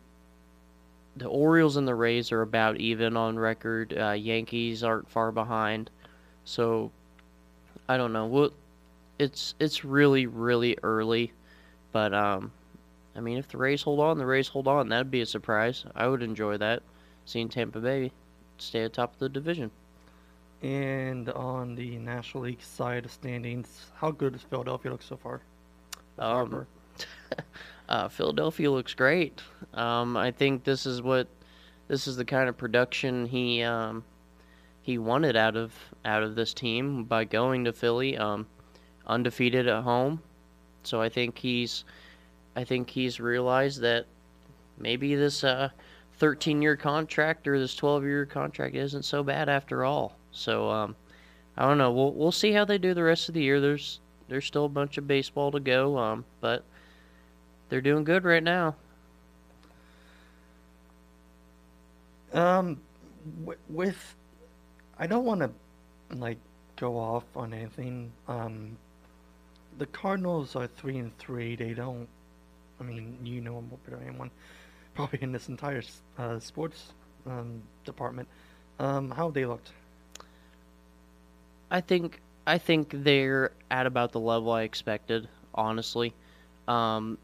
the 1.17 1.27
Orioles 1.29 1.77
and 1.77 1.89
the 1.89 1.95
Rays 1.95 2.33
are 2.33 2.43
about 2.43 2.79
even 2.79 3.17
on 3.17 3.39
record. 3.39 3.97
Uh, 3.99 4.13
Yankees 4.13 4.83
aren't 4.83 5.09
far 5.09 5.33
behind. 5.33 5.91
So 6.45 6.93
I 7.89 7.97
don't 7.97 8.13
know. 8.13 8.27
Well, 8.27 8.51
it's 9.19 9.55
it's 9.59 9.85
really 9.85 10.27
really 10.27 10.77
early. 10.83 11.33
But 11.93 12.13
um, 12.13 12.53
I 13.15 13.21
mean, 13.21 13.39
if 13.39 13.49
the 13.49 13.57
Rays 13.57 13.83
hold 13.83 14.01
on, 14.01 14.19
the 14.19 14.27
Rays 14.27 14.49
hold 14.49 14.69
on. 14.69 14.89
That'd 14.89 15.11
be 15.11 15.23
a 15.23 15.27
surprise. 15.27 15.85
I 15.95 16.07
would 16.09 16.23
enjoy 16.23 16.57
that, 16.59 16.83
seeing 17.25 17.49
Tampa 17.49 17.81
Bay 17.81 18.13
stay 18.59 18.83
atop 18.83 19.15
of 19.15 19.19
the 19.19 19.29
division. 19.29 19.71
And 20.63 21.29
on 21.31 21.75
the 21.75 21.99
National 21.99 22.45
League 22.45 22.63
side 22.63 23.05
of 23.05 23.13
standings, 23.13 23.91
how 23.95 24.11
good 24.11 24.33
does 24.33 24.43
Philadelphia 24.43 24.91
look 24.91 25.03
so 25.03 25.17
far? 25.17 25.43
Um, 26.19 26.67
uh, 27.89 28.09
Philadelphia 28.09 28.71
looks 28.71 28.95
great. 28.95 29.43
Um, 29.75 30.17
I 30.17 30.31
think 30.31 30.65
this 30.65 30.87
is 30.87 31.03
what 31.03 31.29
this 31.89 32.09
is 32.09 32.17
the 32.17 32.25
kind 32.25 32.49
of 32.49 32.57
production 32.57 33.27
he 33.27 33.63
um, 33.63 34.03
he 34.87 34.99
wanted 34.99 35.35
out 35.35 35.57
of 35.57 35.75
out 36.05 36.23
of 36.23 36.37
this 36.37 36.55
team 36.55 37.03
by 37.03 37.25
going 37.25 37.65
to 37.65 37.73
Philly, 37.73 38.17
um, 38.17 38.47
undefeated 39.05 39.67
at 39.67 39.83
home. 39.83 40.23
So 40.85 41.03
I 41.03 41.09
think 41.09 41.39
he's 41.39 41.83
I 42.55 42.63
think 42.63 42.89
he's 42.89 43.19
realized 43.19 43.81
that 43.81 44.07
maybe 44.79 45.17
this 45.17 45.43
uh, 45.43 45.71
13 46.19 46.63
year 46.63 46.77
contract 46.77 47.49
or 47.49 47.59
this 47.59 47.75
12 47.75 48.05
year 48.05 48.27
contract 48.27 48.77
isn't 48.77 49.03
so 49.03 49.25
bad 49.25 49.49
after 49.49 49.85
all. 49.85 50.17
So 50.31 50.71
um, 50.71 50.95
I 51.57 51.67
don't 51.67 51.79
know. 51.79 51.91
We'll 51.91 52.13
we'll 52.13 52.31
see 52.31 52.53
how 52.53 52.65
they 52.65 52.79
do 52.79 52.95
the 52.95 53.03
rest 53.03 53.29
of 53.29 53.35
the 53.35 53.43
year. 53.43 53.61
There's 53.61 53.99
there's 54.29 54.47
still 54.47 54.67
a 54.67 54.69
bunch 54.69 54.99
of 54.99 55.09
baseball 55.09 55.51
to 55.51 55.59
go. 55.59 55.99
Um, 55.99 56.25
but 56.41 56.63
they're 57.71 57.81
doing 57.81 58.05
good 58.05 58.23
right 58.23 58.43
now. 58.43 58.77
Um, 62.33 62.81
with 63.69 64.15
I 64.99 65.07
don't 65.07 65.25
want 65.25 65.41
to 65.41 65.51
like 66.17 66.39
go 66.77 66.99
off 66.99 67.25
on 67.35 67.53
anything. 67.53 68.13
Um, 68.29 68.77
the 69.79 69.87
Cardinals 69.87 70.57
are 70.57 70.67
three 70.67 70.99
and 70.99 71.17
three. 71.19 71.57
They 71.57 71.75
don't. 71.75 72.09
I 72.81 72.85
mean, 72.85 73.19
you 73.25 73.41
know 73.41 73.55
them 73.57 73.71
better 73.85 73.97
than 73.97 74.09
anyone, 74.09 74.31
probably 74.95 75.21
in 75.23 75.33
this 75.33 75.49
entire 75.49 75.83
uh, 76.19 76.39
sports 76.39 76.93
um, 77.27 77.63
department. 77.85 78.29
Um, 78.79 79.11
how 79.11 79.31
they 79.31 79.47
looked? 79.47 79.73
I 81.71 81.81
think 81.81 82.21
I 82.47 82.59
think 82.59 82.91
they're 82.93 83.53
at 83.71 83.87
about 83.87 84.13
the 84.13 84.21
level 84.21 84.53
I 84.53 84.63
expected. 84.63 85.29
Honestly, 85.55 86.13
um, 86.69 87.19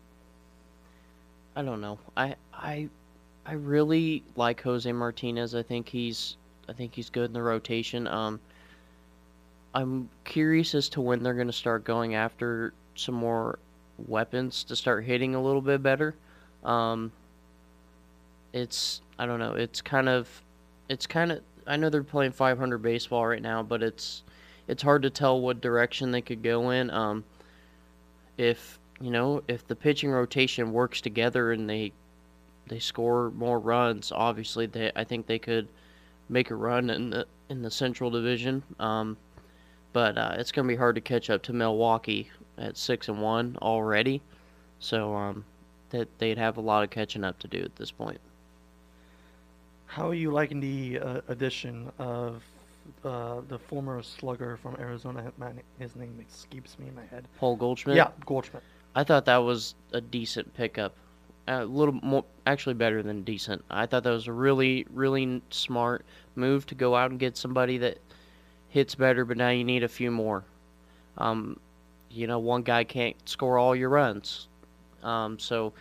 I 1.55 1.63
don't 1.63 1.81
know. 1.81 1.99
I 2.17 2.37
I 2.53 2.89
I 3.45 3.53
really 3.55 4.23
like 4.37 4.63
Jose 4.63 4.91
Martinez. 4.91 5.55
I 5.55 5.63
think 5.63 5.89
he's 5.89 6.37
I 6.73 6.75
think 6.75 6.95
he's 6.95 7.11
good 7.11 7.27
in 7.27 7.33
the 7.35 7.43
rotation. 7.43 8.09
Um, 8.09 8.41
I'm 9.75 10.09
curious 10.25 10.75
as 10.75 10.89
to 10.91 11.03
when 11.03 11.23
they're 11.23 11.35
going 11.35 11.49
to 11.49 11.53
start 11.53 11.85
going 11.85 12.15
after 12.15 12.73
some 12.95 13.15
more 13.15 13.59
weapons 14.09 14.65
to 14.65 14.75
start 14.75 15.05
hitting 15.05 15.35
a 15.35 15.43
little 15.43 15.61
bit 15.61 15.83
better. 15.83 16.15
Um, 16.65 17.13
it's 18.55 19.03
I 19.19 19.27
don't 19.27 19.39
know. 19.39 19.53
It's 19.53 19.83
kind 19.83 20.09
of 20.09 20.31
it's 20.89 21.07
kind 21.07 21.33
of 21.33 21.43
I 21.67 21.77
know 21.77 21.91
they're 21.91 22.03
playing 22.03 22.33
500 22.33 22.79
baseball 22.79 23.27
right 23.27 23.43
now, 23.43 23.63
but 23.63 23.83
it's 23.83 24.23
it's 24.67 24.83
hard 24.83 25.03
to 25.03 25.11
tell 25.11 25.43
what 25.43 25.61
direction 25.61 26.11
they 26.11 26.23
could 26.23 26.43
go 26.43 26.71
in. 26.71 26.91
Um, 26.91 27.23
if 28.39 28.79
you 28.99 29.11
know 29.11 29.43
if 29.47 29.69
the 29.69 29.77
pitching 29.77 30.11
rotation 30.11 30.73
works 30.73 31.03
together 31.03 31.53
and 31.53 31.69
they 31.69 31.93
they 32.69 32.79
score 32.79 33.31
more 33.33 33.59
runs, 33.59 34.11
obviously 34.11 34.65
they 34.65 34.91
I 34.97 35.05
think 35.05 35.27
they 35.27 35.39
could 35.39 35.69
make 36.33 36.51
a 36.51 36.55
run 36.55 36.91
in 36.91 37.11
the 37.11 37.27
in 37.49 37.63
the 37.63 37.71
Central 37.71 38.11
Division. 38.11 38.63
Um, 38.81 39.17
but 39.93 40.17
uh, 40.17 40.35
it's 40.39 40.51
going 40.51 40.67
to 40.67 40.73
be 40.73 40.79
hard 40.79 40.95
to 40.95 41.01
catch 41.03 41.29
up 41.29 41.43
to 41.43 41.53
Milwaukee 41.53 42.31
at 42.57 42.77
six 42.77 43.09
and 43.09 43.21
one 43.21 43.57
already. 43.61 44.23
So 44.81 45.15
um, 45.15 45.45
that 45.91 46.09
they'd 46.19 46.39
have 46.39 46.57
a 46.57 46.61
lot 46.61 46.83
of 46.83 46.91
catching 46.91 47.23
up 47.23 47.39
to 47.41 47.49
do 47.49 47.59
at 47.59 47.77
this 47.77 47.91
point. 47.91 48.19
How 49.87 50.09
are 50.09 50.15
you 50.15 50.31
liking 50.31 50.59
the 50.59 50.99
uh, 50.99 51.21
addition 51.29 51.93
of 51.99 52.43
uh, 53.05 53.43
the 53.49 53.59
former 53.59 54.03
slugger 54.03 54.57
from 54.57 54.75
Arizona? 54.81 55.31
Man, 55.37 55.61
his 55.79 55.95
name 55.95 56.25
escapes 56.27 56.79
me 56.79 56.89
in 56.89 56.95
my 56.95 57.05
head. 57.05 57.29
Paul 57.39 57.57
Goldschmidt. 57.57 57.97
Yeah, 57.97 58.09
Goldschmidt. 58.25 58.63
I 58.95 59.05
thought 59.05 59.27
that 59.27 59.37
was 59.37 59.75
a 59.93 60.01
decent 60.01 60.55
pickup. 60.55 60.95
A 61.49 61.65
little 61.65 61.95
more, 62.03 62.25
actually 62.47 62.75
better 62.75 63.03
than 63.03 63.23
decent. 63.23 63.65
I 63.71 63.87
thought 63.87 64.05
that 64.05 64.11
was 64.11 64.29
a 64.29 64.33
really, 64.33 64.87
really 64.93 65.43
smart 65.51 66.05
move 66.37 66.67
to 66.67 66.75
go 66.75 66.95
out 66.95 67.11
and 67.11 67.19
get 67.19 67.37
somebody 67.37 67.79
that 67.79 67.99
hits 68.69 68.95
better, 68.95 69.25
but 69.25 69.37
now 69.37 69.51
you 69.51 69.65
need 69.65 69.83
a 69.83 69.89
few 69.89 70.11
more. 70.11 70.45
Um, 71.19 71.59
you 72.11 72.27
know, 72.27 72.39
one 72.39 72.63
guy 72.63 72.85
can't 72.85 73.17
score 73.29 73.59
all 73.59 73.75
your 73.75 73.89
runs. 73.89 74.49
Um, 75.03 75.39
so 75.39 75.73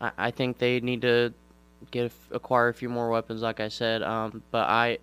I, 0.00 0.10
I 0.18 0.30
think 0.30 0.58
they 0.58 0.80
need 0.80 1.02
to 1.02 1.32
get 1.90 2.12
acquire 2.30 2.68
a 2.68 2.74
few 2.74 2.88
more 2.88 3.10
weapons, 3.10 3.42
like 3.42 3.60
I 3.60 3.68
said. 3.68 4.02
Um, 4.02 4.42
but 4.50 4.68
I, 4.68 4.98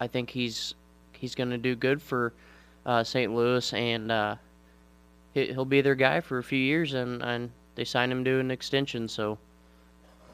I 0.00 0.06
think 0.06 0.30
he's 0.30 0.74
he's 1.12 1.34
going 1.34 1.50
to 1.50 1.58
do 1.58 1.76
good 1.76 2.00
for 2.00 2.32
uh, 2.86 3.04
St. 3.04 3.34
Louis, 3.34 3.72
and 3.72 4.10
uh, 4.10 4.36
he, 5.34 5.46
he'll 5.46 5.64
be 5.64 5.82
their 5.82 5.94
guy 5.94 6.20
for 6.20 6.38
a 6.38 6.42
few 6.42 6.58
years, 6.58 6.94
and, 6.94 7.22
and 7.22 7.50
they 7.74 7.84
signed 7.84 8.10
him 8.10 8.24
to 8.24 8.40
an 8.40 8.50
extension, 8.50 9.06
so 9.06 9.38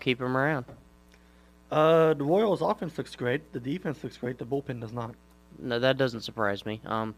keep 0.00 0.20
him 0.20 0.36
around. 0.36 0.64
Uh, 1.70 2.14
the 2.14 2.24
Royals' 2.24 2.62
offense 2.62 2.96
looks 2.96 3.16
great. 3.16 3.52
The 3.52 3.60
defense 3.60 4.02
looks 4.04 4.16
great. 4.16 4.38
The 4.38 4.46
bullpen 4.46 4.80
does 4.80 4.92
not. 4.92 5.14
No, 5.58 5.78
that 5.78 5.96
doesn't 5.96 6.20
surprise 6.20 6.64
me. 6.64 6.80
Um, 6.86 7.14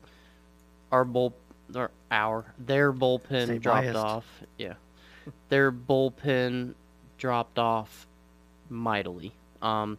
our 0.90 1.04
bull, 1.04 1.34
their, 1.68 1.90
our 2.10 2.44
their 2.58 2.92
bullpen 2.92 3.60
dropped 3.60 3.82
biased. 3.82 3.96
off. 3.96 4.24
Yeah, 4.56 4.74
their 5.48 5.70
bullpen 5.70 6.74
dropped 7.18 7.58
off 7.58 8.06
mightily. 8.70 9.32
Um, 9.60 9.98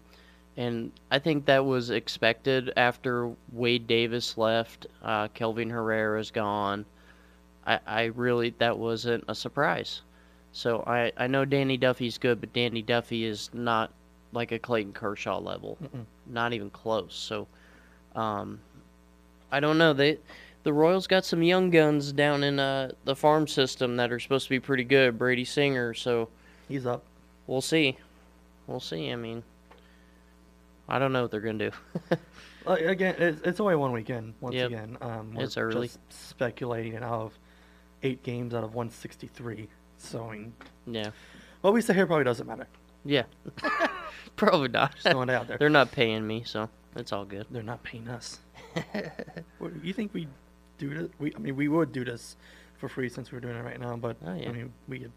and 0.57 0.91
I 1.11 1.19
think 1.19 1.45
that 1.45 1.63
was 1.63 1.89
expected 1.89 2.73
after 2.75 3.31
Wade 3.51 3.87
Davis 3.87 4.37
left. 4.37 4.87
Uh, 5.03 5.27
Kelvin 5.29 5.69
Herrera's 5.69 6.31
gone. 6.31 6.85
I, 7.65 7.79
I 7.85 8.03
really 8.05 8.53
that 8.57 8.77
wasn't 8.77 9.23
a 9.27 9.35
surprise. 9.35 10.01
So 10.51 10.83
I, 10.87 11.11
I 11.17 11.27
know 11.27 11.45
Danny 11.45 11.77
Duffy's 11.77 12.17
good, 12.17 12.39
but 12.41 12.51
Danny 12.53 12.81
Duffy 12.81 13.23
is 13.23 13.49
not 13.53 13.91
like 14.31 14.51
a 14.51 14.59
Clayton 14.59 14.93
Kershaw 14.93 15.39
level, 15.39 15.77
Mm-mm. 15.83 16.05
not 16.27 16.53
even 16.53 16.69
close. 16.69 17.15
So, 17.15 17.47
um, 18.15 18.59
I 19.51 19.59
don't 19.59 19.77
know. 19.77 19.93
They 19.93 20.17
the 20.63 20.73
Royals 20.73 21.07
got 21.07 21.23
some 21.25 21.41
young 21.41 21.69
guns 21.69 22.11
down 22.11 22.43
in 22.43 22.59
uh, 22.59 22.91
the 23.05 23.15
farm 23.15 23.47
system 23.47 23.95
that 23.97 24.11
are 24.11 24.19
supposed 24.19 24.45
to 24.45 24.49
be 24.49 24.59
pretty 24.59 24.83
good. 24.83 25.17
Brady 25.17 25.45
Singer. 25.45 25.93
So 25.93 26.29
He's 26.67 26.85
up. 26.85 27.03
we'll 27.47 27.61
see. 27.61 27.97
We'll 28.67 28.79
see. 28.79 29.11
I 29.11 29.15
mean, 29.15 29.41
I 30.87 30.99
don't 30.99 31.11
know 31.13 31.23
what 31.23 31.31
they're 31.31 31.39
gonna 31.39 31.69
do. 31.69 32.17
Again, 32.67 33.15
it's, 33.17 33.41
it's 33.43 33.59
only 33.59 33.75
one 33.75 33.91
weekend. 33.91 34.33
Once 34.41 34.53
Yep. 34.55 34.67
again, 34.67 34.97
um, 35.01 35.33
we're 35.33 35.43
It's 35.43 35.57
early. 35.57 35.87
Just 35.87 35.99
speculating 36.09 36.97
out 36.97 37.03
of 37.03 37.39
eight 38.03 38.21
games 38.21 38.53
out 38.53 38.63
of 38.63 38.75
163. 38.75 39.67
Mean, 40.13 40.53
yeah. 40.87 41.11
what 41.61 41.73
we 41.73 41.81
say 41.81 41.93
here 41.93 42.05
probably 42.07 42.25
doesn't 42.25 42.47
matter. 42.47 42.67
Yeah. 43.05 43.23
Probably 44.35 44.69
not. 44.69 44.93
Just 44.93 45.07
throwing 45.07 45.29
it 45.29 45.33
out 45.33 45.47
there. 45.47 45.57
They're 45.57 45.69
not 45.69 45.91
paying 45.91 46.25
me, 46.25 46.43
so 46.45 46.69
it's 46.95 47.11
all 47.11 47.25
good. 47.25 47.45
They're 47.51 47.63
not 47.63 47.83
paying 47.83 48.07
us. 48.07 48.39
What, 49.57 49.71
you 49.83 49.93
think 49.93 50.13
we 50.13 50.27
do 50.77 50.93
this? 50.93 51.09
We, 51.19 51.33
I 51.35 51.39
mean, 51.39 51.55
we 51.55 51.67
would 51.67 51.91
do 51.91 52.05
this 52.05 52.37
for 52.77 52.87
free 52.87 53.09
since 53.09 53.31
we're 53.31 53.41
doing 53.41 53.55
it 53.57 53.63
right 53.63 53.79
now, 53.79 53.97
but 53.97 54.15
Oh, 54.25 54.33
yeah. 54.33 54.49
I 54.49 54.51
mean, 54.53 54.71
we, 54.87 55.07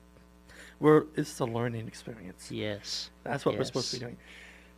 we're 0.81 1.05
it's 1.15 1.39
a 1.39 1.45
learning 1.45 1.87
experience. 1.87 2.51
Yes. 2.51 3.11
That's 3.23 3.45
what 3.47 3.57
we're 3.57 3.65
supposed 3.65 3.93
to 3.95 4.01
be 4.01 4.07
doing. 4.07 4.17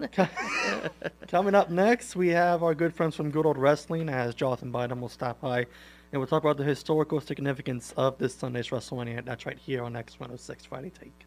Coming 1.29 1.55
up 1.55 1.71
next, 1.71 2.17
we 2.17 2.29
have 2.29 2.63
our 2.63 2.75
good 2.75 2.95
friends 2.95 3.17
from 3.17 3.31
Good 3.31 3.47
Old 3.47 3.57
Wrestling 3.57 4.09
as 4.09 4.35
Jonathan 4.35 4.71
Bynum 4.71 5.01
will 5.01 5.09
stop 5.09 5.41
by 5.41 5.67
and 6.15 6.21
we'll 6.21 6.29
talk 6.29 6.45
about 6.45 6.57
the 6.57 6.63
historical 6.63 7.21
significance 7.21 7.93
of 7.97 8.17
this 8.19 8.37
Sunday's 8.37 8.69
WrestleMania. 8.69 9.25
That's 9.25 9.47
right 9.47 9.59
here 9.59 9.83
on 9.83 9.95
X106 9.95 10.65
Friday 10.69 10.91
Take. 10.91 11.27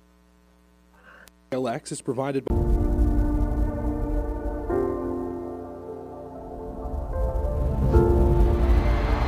LX 1.51 1.91
is 1.91 2.01
provided 2.01 2.45
by. 2.45 2.55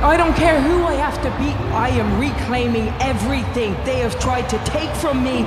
I 0.02 0.16
don't 0.16 0.34
care 0.34 0.62
who 0.62 0.84
I 0.84 0.94
have 0.94 1.20
to 1.22 1.30
beat. 1.32 1.54
I 1.74 1.90
am 1.90 2.18
reclaiming 2.18 2.88
everything 2.98 3.74
they 3.84 3.98
have 3.98 4.18
tried 4.18 4.48
to 4.48 4.58
take 4.64 4.88
from 4.96 5.22
me. 5.22 5.42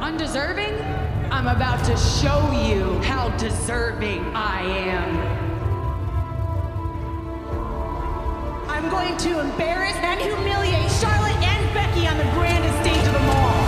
Undeserving? 0.00 0.72
I'm 1.30 1.48
about 1.48 1.84
to 1.84 1.94
show 1.98 2.50
you 2.66 2.98
how 3.02 3.28
deserving 3.36 4.24
I 4.34 4.62
am. 4.62 5.41
Going 9.02 9.16
to 9.16 9.40
embarrass 9.40 9.96
and 9.96 10.20
humiliate 10.20 10.90
Charlotte 11.02 11.34
and 11.42 11.74
Becky 11.74 12.06
on 12.06 12.16
the 12.18 12.30
grandest 12.38 12.78
stage 12.82 13.04
of 13.04 13.12
them 13.12 13.30
all. 13.30 13.64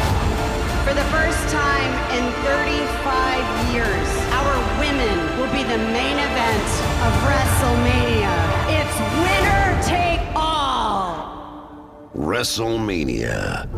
For 0.86 0.94
the 0.94 1.02
first 1.10 1.42
time 1.50 1.90
in 2.14 2.24
35 2.46 3.74
years, 3.74 4.08
our 4.30 4.54
women 4.78 5.16
will 5.38 5.50
be 5.50 5.64
the 5.64 5.78
main 5.90 6.18
event 6.22 6.70
of 7.02 7.12
WrestleMania. 7.26 8.34
It's 8.78 8.96
winner 9.24 9.82
take 9.82 10.22
all. 10.36 11.98
WrestleMania. 12.14 13.68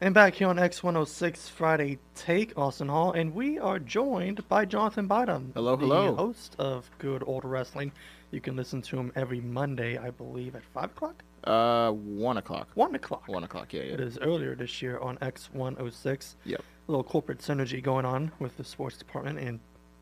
And 0.00 0.14
back 0.14 0.34
here 0.34 0.48
on 0.48 0.58
X106 0.58 1.50
Friday 1.50 1.98
Take, 2.14 2.56
Austin 2.56 2.88
Hall, 2.88 3.12
and 3.12 3.34
we 3.34 3.58
are 3.58 3.80
joined 3.80 4.46
by 4.48 4.64
Jonathan 4.64 5.08
Bottom. 5.08 5.50
Hello, 5.54 5.74
the 5.74 5.86
hello. 5.86 6.14
host 6.14 6.54
of 6.58 6.88
Good 6.98 7.24
Old 7.26 7.44
Wrestling. 7.44 7.90
You 8.36 8.42
can 8.42 8.54
listen 8.54 8.82
to 8.82 8.98
him 8.98 9.12
every 9.16 9.40
Monday, 9.40 9.96
I 9.96 10.10
believe, 10.10 10.56
at 10.56 10.62
5 10.74 10.84
o'clock? 10.84 11.24
Uh, 11.44 11.90
one 11.92 12.36
o'clock. 12.36 12.68
1 12.74 12.94
o'clock. 12.94 13.26
One 13.28 13.44
o'clock. 13.44 13.72
Yeah, 13.72 13.80
It 13.80 13.98
yeah. 13.98 14.04
is 14.04 14.18
earlier 14.18 14.54
this 14.54 14.82
year 14.82 14.98
on 14.98 15.16
X106. 15.22 16.34
Yep. 16.44 16.60
A 16.60 16.90
little 16.92 17.02
corporate 17.02 17.38
synergy 17.38 17.82
going 17.82 18.04
on 18.04 18.30
with 18.38 18.58
the 18.58 18.64
sports 18.64 18.98
department, 18.98 19.38
and, 19.38 19.58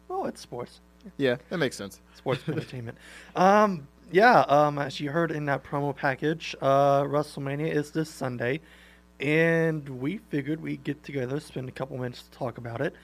well, 0.09 0.27
it's 0.27 0.41
sports. 0.41 0.81
Yeah, 1.17 1.37
that 1.49 1.59
makes 1.59 1.77
sense. 1.77 2.01
Sports 2.17 2.43
entertainment. 2.49 2.99
Um, 3.37 3.87
yeah, 4.11 4.41
um, 4.41 4.81
as 4.81 4.99
you 4.99 5.13
heard 5.13 5.31
in 5.31 5.45
that 5.45 5.63
promo 5.63 5.95
package, 5.95 6.57
uh, 6.61 7.03
WrestleMania 7.05 7.73
is 7.73 7.93
this 7.93 8.11
Sunday, 8.11 8.61
and 9.21 9.89
we 10.01 10.19
figured 10.19 10.61
we'd 10.61 10.83
get 10.83 11.05
together, 11.05 11.39
spend 11.39 11.69
a 11.69 11.73
couple 11.73 11.97
minutes 11.99 12.25
to 12.25 12.31
talk 12.33 12.59
about 12.59 12.81
it. 12.81 12.97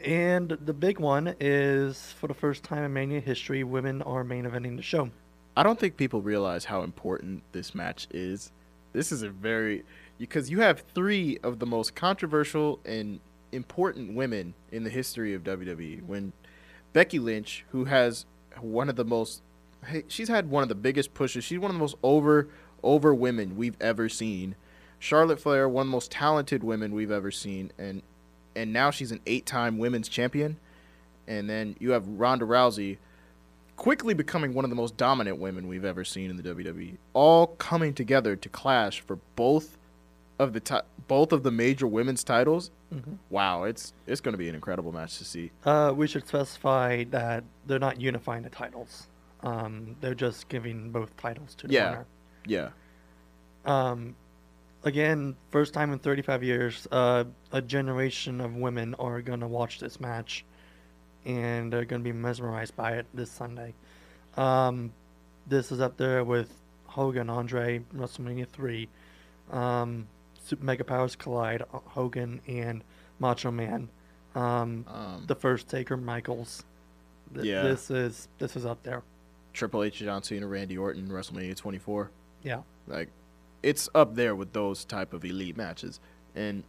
And 0.00 0.50
the 0.50 0.74
big 0.74 1.00
one 1.00 1.34
is, 1.40 2.12
for 2.12 2.26
the 2.26 2.34
first 2.34 2.62
time 2.62 2.84
in 2.84 2.92
Mania 2.92 3.20
history, 3.20 3.64
women 3.64 4.02
are 4.02 4.24
main 4.24 4.44
eventing 4.44 4.76
the 4.76 4.82
show. 4.82 5.10
I 5.56 5.62
don't 5.62 5.80
think 5.80 5.96
people 5.96 6.20
realize 6.20 6.66
how 6.66 6.82
important 6.82 7.42
this 7.52 7.74
match 7.74 8.06
is. 8.10 8.52
This 8.92 9.10
is 9.10 9.22
a 9.22 9.30
very 9.30 9.84
because 10.18 10.50
you 10.50 10.60
have 10.60 10.84
three 10.94 11.38
of 11.42 11.58
the 11.58 11.66
most 11.66 11.94
controversial 11.94 12.80
and 12.84 13.20
important 13.52 14.14
women 14.14 14.54
in 14.70 14.84
the 14.84 14.90
history 14.90 15.34
of 15.34 15.44
WWE. 15.44 16.04
When 16.04 16.32
Becky 16.92 17.18
Lynch, 17.18 17.64
who 17.70 17.84
has 17.84 18.26
one 18.60 18.88
of 18.88 18.96
the 18.96 19.04
most, 19.04 19.42
she's 20.08 20.28
had 20.28 20.50
one 20.50 20.62
of 20.62 20.68
the 20.68 20.74
biggest 20.74 21.14
pushes. 21.14 21.44
She's 21.44 21.58
one 21.58 21.70
of 21.70 21.74
the 21.74 21.80
most 21.80 21.96
over 22.02 22.48
over 22.82 23.14
women 23.14 23.56
we've 23.56 23.76
ever 23.80 24.08
seen. 24.08 24.54
Charlotte 24.98 25.40
Flair, 25.40 25.68
one 25.68 25.82
of 25.82 25.86
the 25.88 25.92
most 25.92 26.10
talented 26.10 26.64
women 26.64 26.94
we've 26.94 27.10
ever 27.10 27.30
seen, 27.30 27.72
and 27.78 28.02
and 28.56 28.72
now 28.72 28.90
she's 28.90 29.12
an 29.12 29.20
eight-time 29.26 29.78
women's 29.78 30.08
champion. 30.08 30.56
And 31.28 31.48
then 31.50 31.76
you 31.78 31.90
have 31.90 32.06
Ronda 32.08 32.44
Rousey, 32.44 32.98
quickly 33.76 34.14
becoming 34.14 34.54
one 34.54 34.64
of 34.64 34.70
the 34.70 34.76
most 34.76 34.96
dominant 34.96 35.38
women 35.38 35.68
we've 35.68 35.84
ever 35.84 36.04
seen 36.04 36.30
in 36.30 36.36
the 36.36 36.42
WWE. 36.42 36.96
All 37.12 37.48
coming 37.58 37.92
together 37.94 38.36
to 38.36 38.48
clash 38.48 39.00
for 39.00 39.18
both 39.34 39.76
of 40.38 40.52
the 40.52 40.60
ti- 40.60 40.80
both 41.08 41.32
of 41.32 41.42
the 41.42 41.50
major 41.50 41.86
women's 41.86 42.22
titles. 42.24 42.70
Wow, 43.30 43.64
it's 43.64 43.92
it's 44.06 44.20
going 44.20 44.32
to 44.34 44.38
be 44.38 44.48
an 44.48 44.54
incredible 44.54 44.92
match 44.92 45.18
to 45.18 45.24
see. 45.24 45.50
Uh, 45.64 45.92
we 45.94 46.06
should 46.06 46.26
specify 46.26 47.04
that 47.10 47.42
they're 47.66 47.78
not 47.80 48.00
unifying 48.00 48.42
the 48.42 48.50
titles. 48.50 49.08
Um, 49.42 49.96
they're 50.00 50.14
just 50.14 50.48
giving 50.48 50.90
both 50.90 51.14
titles 51.16 51.54
to 51.56 51.66
the 51.66 51.74
Yeah. 51.74 51.90
winner. 51.90 52.06
Yeah. 52.46 52.68
Um, 53.64 54.14
again, 54.84 55.36
first 55.50 55.74
time 55.74 55.92
in 55.92 55.98
35 55.98 56.42
years, 56.42 56.86
uh, 56.92 57.24
a 57.52 57.60
generation 57.62 58.40
of 58.40 58.54
women 58.54 58.94
are 58.98 59.20
going 59.22 59.40
to 59.40 59.48
watch 59.48 59.78
this 59.80 59.98
match 60.00 60.44
and 61.24 61.72
they're 61.72 61.84
going 61.84 62.02
to 62.02 62.04
be 62.04 62.12
mesmerized 62.12 62.76
by 62.76 62.92
it 62.92 63.06
this 63.12 63.30
Sunday. 63.30 63.74
Um, 64.36 64.92
this 65.46 65.72
is 65.72 65.80
up 65.80 65.96
there 65.96 66.22
with 66.24 66.52
Hogan, 66.86 67.28
Andre, 67.30 67.80
WrestleMania 67.94 68.46
3, 68.48 68.88
um, 69.50 70.06
Super 70.44 70.64
Mega 70.64 70.84
Powers 70.84 71.16
Collide, 71.16 71.62
uh, 71.62 71.78
Hogan 71.86 72.40
and 72.46 72.82
Macho 73.18 73.50
Man, 73.50 73.88
um, 74.36 74.84
Um, 74.88 75.24
the 75.26 75.34
first 75.34 75.68
Taker 75.68 75.96
Michaels. 75.96 76.62
Th- 77.34 77.44
Yeah. 77.46 77.62
This 77.62 77.90
is 77.90 78.28
this 78.38 78.54
is 78.54 78.64
up 78.66 78.82
there. 78.84 79.02
Triple 79.52 79.82
H, 79.82 79.96
John 79.98 80.22
Cena, 80.22 80.46
Randy 80.46 80.76
Orton, 80.78 81.08
WrestleMania 81.08 81.56
24. 81.56 82.10
Yeah. 82.42 82.60
Like, 82.86 83.08
it's 83.62 83.88
up 83.94 84.14
there 84.14 84.34
with 84.34 84.52
those 84.52 84.84
type 84.84 85.12
of 85.12 85.24
elite 85.24 85.56
matches, 85.56 86.00
and 86.34 86.62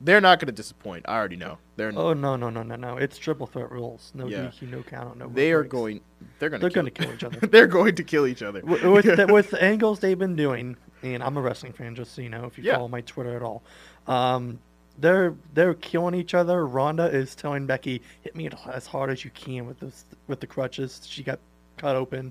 they're 0.00 0.20
not 0.20 0.38
going 0.40 0.46
to 0.46 0.52
disappoint. 0.52 1.04
I 1.08 1.16
already 1.16 1.36
know. 1.36 1.58
They're 1.76 1.92
Oh 1.96 2.12
no 2.12 2.36
no 2.36 2.50
no 2.50 2.62
no 2.62 2.76
no! 2.76 2.96
It's 2.96 3.16
triple 3.16 3.46
threat 3.46 3.70
rules. 3.70 4.12
No 4.14 4.26
Yeah. 4.26 4.46
DQ, 4.46 4.70
no 4.70 4.82
count, 4.82 5.18
no. 5.18 5.28
they 5.28 5.52
are 5.52 5.60
breaks. 5.60 5.72
going. 5.72 6.00
They're 6.38 6.50
going. 6.50 6.60
They're 6.60 6.70
gonna 6.70 6.90
kill 6.90 7.12
each 7.12 7.24
other. 7.24 7.38
they're 7.46 7.66
going 7.66 7.94
to 7.94 8.04
kill 8.04 8.26
each 8.26 8.42
other. 8.42 8.60
Wi- 8.60 8.86
with 8.88 9.04
the, 9.16 9.26
with 9.32 9.50
the 9.50 9.62
angles 9.62 10.00
they've 10.00 10.18
been 10.18 10.36
doing, 10.36 10.76
and 11.02 11.22
I'm 11.22 11.36
a 11.36 11.40
wrestling 11.40 11.72
fan, 11.72 11.94
just 11.94 12.14
so 12.14 12.22
you 12.22 12.28
know, 12.28 12.44
if 12.44 12.58
you 12.58 12.64
Yeah. 12.64 12.74
follow 12.76 12.88
my 12.88 13.00
Twitter 13.02 13.36
at 13.36 13.42
all. 13.42 13.62
Um, 14.06 14.58
they're 14.98 15.34
they're 15.54 15.74
killing 15.74 16.14
each 16.14 16.34
other. 16.34 16.66
Ronda 16.66 17.06
is 17.06 17.34
telling 17.34 17.66
Becky, 17.66 18.02
"Hit 18.22 18.36
me 18.36 18.48
as 18.72 18.86
hard 18.86 19.10
as 19.10 19.24
you 19.24 19.30
can 19.32 19.66
with 19.66 19.80
this 19.80 20.04
with 20.28 20.40
the 20.40 20.46
crutches." 20.46 21.00
She 21.04 21.22
got 21.22 21.38
cut 21.78 21.96
open 21.96 22.30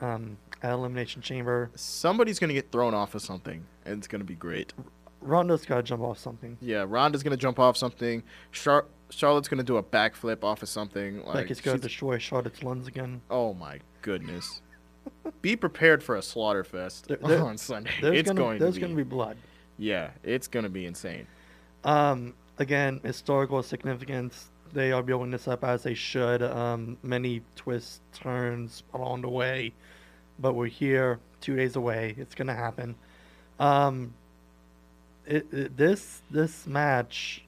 um, 0.00 0.36
Elimination 0.72 1.22
Chamber. 1.22 1.70
Somebody's 1.74 2.38
going 2.38 2.48
to 2.48 2.54
get 2.54 2.70
thrown 2.72 2.94
off 2.94 3.14
of 3.14 3.22
something, 3.22 3.64
and 3.84 3.98
it's 3.98 4.06
going 4.08 4.20
to 4.20 4.24
be 4.26 4.34
great. 4.34 4.72
Ronda's 5.20 5.64
got 5.64 5.76
to 5.76 5.82
jump 5.82 6.02
off 6.02 6.18
something. 6.18 6.58
Yeah, 6.60 6.84
Ronda's 6.86 7.22
going 7.22 7.30
to 7.32 7.36
jump 7.40 7.58
off 7.58 7.76
something. 7.76 8.22
Char- 8.52 8.86
Charlotte's 9.10 9.48
going 9.48 9.58
to 9.58 9.64
do 9.64 9.76
a 9.78 9.82
backflip 9.82 10.44
off 10.44 10.62
of 10.62 10.68
something. 10.68 11.24
Like, 11.24 11.50
it's 11.50 11.60
going 11.60 11.78
to 11.78 11.82
she's- 11.82 11.90
destroy 11.92 12.18
Charlotte's 12.18 12.62
lungs 12.62 12.86
again. 12.86 13.22
Oh 13.30 13.54
my 13.54 13.80
goodness. 14.02 14.60
Be 15.42 15.56
prepared 15.56 16.02
for 16.02 16.16
a 16.16 16.22
slaughter 16.22 16.64
fest 16.64 17.08
There- 17.08 17.16
there- 17.18 17.42
on 17.44 17.56
Sunday. 17.58 17.90
There's 18.00 18.18
It's 18.20 18.28
gonna, 18.28 18.40
going 18.40 18.58
there's 18.58 18.74
to 18.74 18.80
be. 18.80 18.86
gonna 18.86 18.96
be 18.96 19.02
blood. 19.02 19.36
Yeah, 19.78 20.10
it's 20.22 20.46
going 20.48 20.64
to 20.64 20.70
be 20.70 20.84
insane. 20.86 21.26
Um, 21.84 22.34
again, 22.58 23.00
historical 23.02 23.62
significance. 23.62 24.50
They 24.72 24.92
are 24.92 25.02
building 25.02 25.30
this 25.30 25.46
up 25.48 25.62
as 25.64 25.82
they 25.84 25.94
should. 25.94 26.42
Um, 26.42 26.98
many 27.02 27.42
twists, 27.56 28.00
turns 28.12 28.82
along 28.92 29.22
the 29.22 29.28
way, 29.28 29.72
but 30.38 30.54
we're 30.54 30.66
here, 30.66 31.18
two 31.40 31.56
days 31.56 31.76
away. 31.76 32.14
It's 32.18 32.34
gonna 32.34 32.54
happen. 32.54 32.94
Um, 33.60 34.14
it, 35.26 35.46
it, 35.52 35.76
this 35.76 36.22
this 36.30 36.66
match 36.66 37.44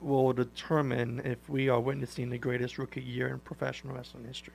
will 0.00 0.32
determine 0.32 1.20
if 1.24 1.48
we 1.48 1.68
are 1.68 1.78
witnessing 1.80 2.30
the 2.30 2.38
greatest 2.38 2.78
rookie 2.78 3.02
year 3.02 3.28
in 3.28 3.38
professional 3.40 3.94
wrestling 3.94 4.24
history. 4.24 4.54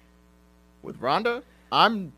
With 0.82 1.00
Ronda, 1.00 1.44
I'm 1.72 2.14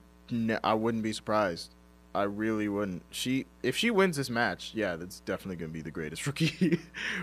I 0.64 0.74
wouldn't 0.74 1.04
be 1.04 1.14
surprised. 1.14 1.72
I 2.16 2.24
really 2.24 2.68
wouldn't. 2.68 3.04
She 3.12 3.46
if 3.62 3.76
she 3.78 3.92
wins 3.92 4.18
this 4.18 4.30
match, 4.32 4.72
yeah, 4.74 4.96
that's 4.96 5.20
definitely 5.22 5.58
going 5.58 5.70
to 5.70 5.74
be 5.74 5.82
the 5.82 5.92
greatest 5.92 6.26
rookie. 6.28 6.80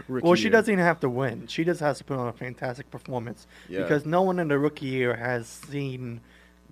rookie 0.06 0.24
Well, 0.24 0.34
she 0.36 0.44
year. 0.44 0.52
doesn't 0.52 0.72
even 0.72 0.84
have 0.84 1.00
to 1.00 1.08
win. 1.08 1.46
She 1.48 1.64
just 1.64 1.80
has 1.80 1.98
to 1.98 2.04
put 2.04 2.18
on 2.18 2.28
a 2.28 2.32
fantastic 2.32 2.88
performance 2.90 3.46
Yeah. 3.68 3.82
because 3.82 4.06
no 4.06 4.22
one 4.22 4.38
in 4.38 4.46
the 4.48 4.58
rookie 4.58 4.86
year 4.86 5.16
has 5.16 5.48
seen 5.48 6.20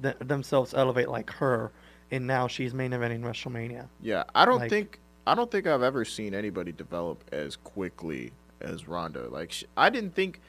th- 0.02 0.16
themselves 0.20 0.74
elevate 0.74 1.08
like 1.08 1.30
her, 1.34 1.72
and 2.10 2.26
now 2.26 2.46
she's 2.46 2.74
main 2.74 2.92
eventing 2.92 3.20
WrestleMania. 3.22 3.88
Yeah, 4.00 4.24
I 4.34 4.44
don't 4.44 4.60
Like- 4.60 4.70
think 4.70 5.00
I 5.26 5.34
don't 5.34 5.50
think 5.50 5.66
I've 5.66 5.82
ever 5.82 6.04
seen 6.04 6.34
anybody 6.34 6.70
develop 6.72 7.24
as 7.32 7.56
quickly 7.56 8.32
as 8.60 8.86
Ronda. 8.86 9.28
Like 9.28 9.52
sh 9.52 9.64
I 9.76 9.88
didn't 9.90 10.14
think 10.14 10.40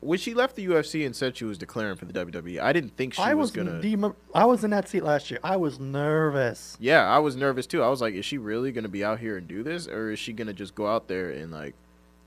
when 0.00 0.18
she 0.18 0.34
left 0.34 0.56
the 0.56 0.66
UFC 0.66 1.06
and 1.06 1.14
said 1.14 1.36
she 1.36 1.44
was 1.44 1.56
declaring 1.56 1.96
for 1.96 2.04
the 2.06 2.12
WWE, 2.12 2.58
I 2.60 2.72
didn't 2.72 2.96
think 2.96 3.14
she 3.14 3.22
I 3.22 3.34
was, 3.34 3.56
was, 3.56 3.64
gonna. 3.80 4.14
I 4.34 4.44
was 4.44 4.64
in 4.64 4.70
that 4.70 4.88
seat 4.88 5.04
last 5.04 5.30
year. 5.30 5.38
I 5.44 5.56
was 5.56 5.78
nervous. 5.78 6.76
Yeah, 6.80 7.08
I 7.08 7.20
was 7.20 7.36
nervous 7.36 7.66
too. 7.68 7.82
I 7.82 7.88
was 7.88 8.00
like, 8.00 8.12
is 8.14 8.24
she 8.24 8.36
really 8.36 8.72
gonna 8.72 8.88
be 8.88 9.04
out 9.04 9.20
here 9.20 9.36
and 9.36 9.46
do 9.46 9.62
this, 9.62 9.86
or 9.86 10.10
is 10.10 10.18
she 10.18 10.32
gonna 10.32 10.52
just 10.52 10.74
go 10.74 10.88
out 10.88 11.06
there 11.08 11.30
and 11.30 11.52
like 11.52 11.74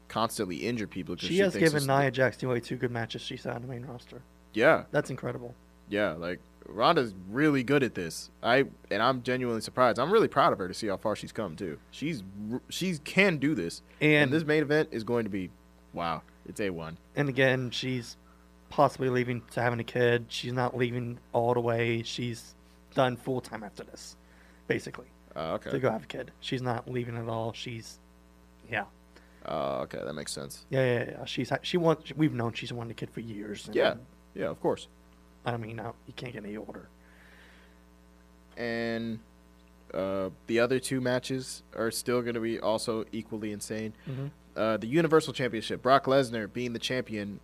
constantly 0.08 0.58
injure 0.58 0.88
people? 0.88 1.16
She, 1.18 1.38
has 1.40 1.56
given 1.56 1.86
Nia 1.86 2.12
Jax 2.12 2.42
away 2.44 2.62
two 2.62 2.78
good 2.78 2.92
matches. 2.92 3.22
She's 3.22 3.46
on 3.46 3.62
the 3.62 3.68
main 3.68 3.86
roster. 3.86 4.22
Yeah, 4.54 4.86
That's 4.92 5.10
incredible. 5.10 5.54
Yeah. 5.90 6.12
Like 6.14 6.40
Ronda's 6.68 7.14
really 7.30 7.64
good 7.64 7.84
at 7.84 7.94
this. 7.96 8.30
I 8.42 8.66
and 8.92 9.02
I'm 9.02 9.22
genuinely 9.24 9.62
surprised. 9.62 10.00
I'm 10.00 10.12
really 10.12 10.28
proud 10.28 10.54
of 10.54 10.60
her 10.60 10.68
to 10.68 10.74
see 10.74 10.88
how 10.88 10.98
far 10.98 11.16
she's 11.16 11.32
come 11.32 11.56
too. 11.56 11.78
She's 11.92 12.24
she 12.70 12.98
can 13.04 13.38
do 13.38 13.56
this, 13.56 13.82
And- 14.02 14.32
this 14.32 14.44
main 14.44 14.62
event 14.64 14.90
is 14.92 15.04
going 15.04 15.26
to 15.26 15.30
be, 15.30 15.50
wow, 15.94 16.22
it's 16.48 16.60
a 16.60 16.70
one. 16.70 16.98
And 17.16 17.30
again, 17.30 17.72
she's 17.72 18.18
possibly 18.70 19.10
leaving 19.10 19.42
to 19.52 19.62
having 19.62 19.80
a 19.80 19.84
kid. 19.84 20.26
She's 20.30 20.54
not 20.54 20.76
leaving 20.76 21.20
all 21.34 21.54
the 21.54 21.62
way. 21.62 22.02
She's 22.04 22.56
done 22.94 23.16
full 23.16 23.42
time 23.42 23.64
after 23.64 23.84
this, 23.84 24.16
basically. 24.68 25.08
Uh, 25.36 25.54
okay. 25.56 25.70
To 25.72 25.80
go 25.80 25.92
have 25.92 26.04
a 26.04 26.08
kid. 26.08 26.32
She's 26.40 26.62
not 26.62 26.90
leaving 26.90 27.18
at 27.18 27.28
all. 27.28 27.52
She's, 27.54 28.00
yeah. 28.72 28.86
Uh, 29.48 29.82
okay, 29.82 30.00
that 30.04 30.14
makes 30.14 30.32
sense. 30.32 30.66
Yeah, 30.70 30.84
yeah, 30.84 31.06
yeah. 31.20 31.26
She's 31.26 31.52
she 31.62 31.78
wants. 31.78 32.12
We've 32.16 32.34
known 32.34 32.54
she's 32.54 32.74
wanted 32.74 32.92
a 32.92 32.94
kid 32.96 33.12
for 33.12 33.20
years. 33.20 33.68
and, 33.68 33.76
Yeah, 33.76 33.96
yeah, 34.34 34.46
of 34.48 34.60
course. 34.62 34.88
I 35.46 35.58
mean, 35.58 35.76
now 35.76 35.94
you 36.08 36.14
can't 36.14 36.34
get 36.34 36.44
any 36.44 36.58
older. 36.58 36.88
And 38.58 39.20
uh, 39.94 40.30
the 40.48 40.60
other 40.60 40.80
two 40.80 41.02
matches 41.02 41.64
are 41.76 41.92
still 41.92 42.22
going 42.22 42.34
to 42.36 42.40
be 42.40 42.60
also 42.60 43.06
equally 43.12 43.52
insane. 43.52 43.94
Mhm. 44.10 44.32
Uh, 44.56 44.78
the 44.78 44.88
Universal 44.88 45.34
Championship, 45.34 45.82
Brock 45.82 46.06
Lesnar 46.06 46.52
being 46.52 46.72
the 46.74 46.80
champion, 46.80 47.42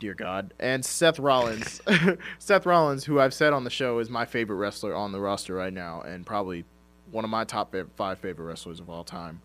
dear 0.00 0.14
God, 0.14 0.54
and 0.58 0.82
Seth 0.84 1.18
Rollins. 1.18 1.82
Seth 2.38 2.64
Rollins, 2.64 3.04
who 3.04 3.20
I've 3.20 3.34
said 3.34 3.52
on 3.52 3.64
the 3.64 3.70
show 3.70 3.98
is 3.98 4.08
my 4.08 4.24
favorite 4.24 4.56
wrestler 4.56 4.94
on 4.94 5.12
the 5.12 5.20
roster 5.20 5.54
right 5.54 5.72
now, 5.72 6.00
and 6.00 6.24
probably 6.24 6.64
one 7.10 7.24
of 7.24 7.30
my 7.30 7.44
top 7.44 7.74
five 7.96 8.18
favorite 8.18 8.46
wrestlers 8.46 8.80
of 8.80 8.88
all 8.88 9.04
time. 9.04 9.42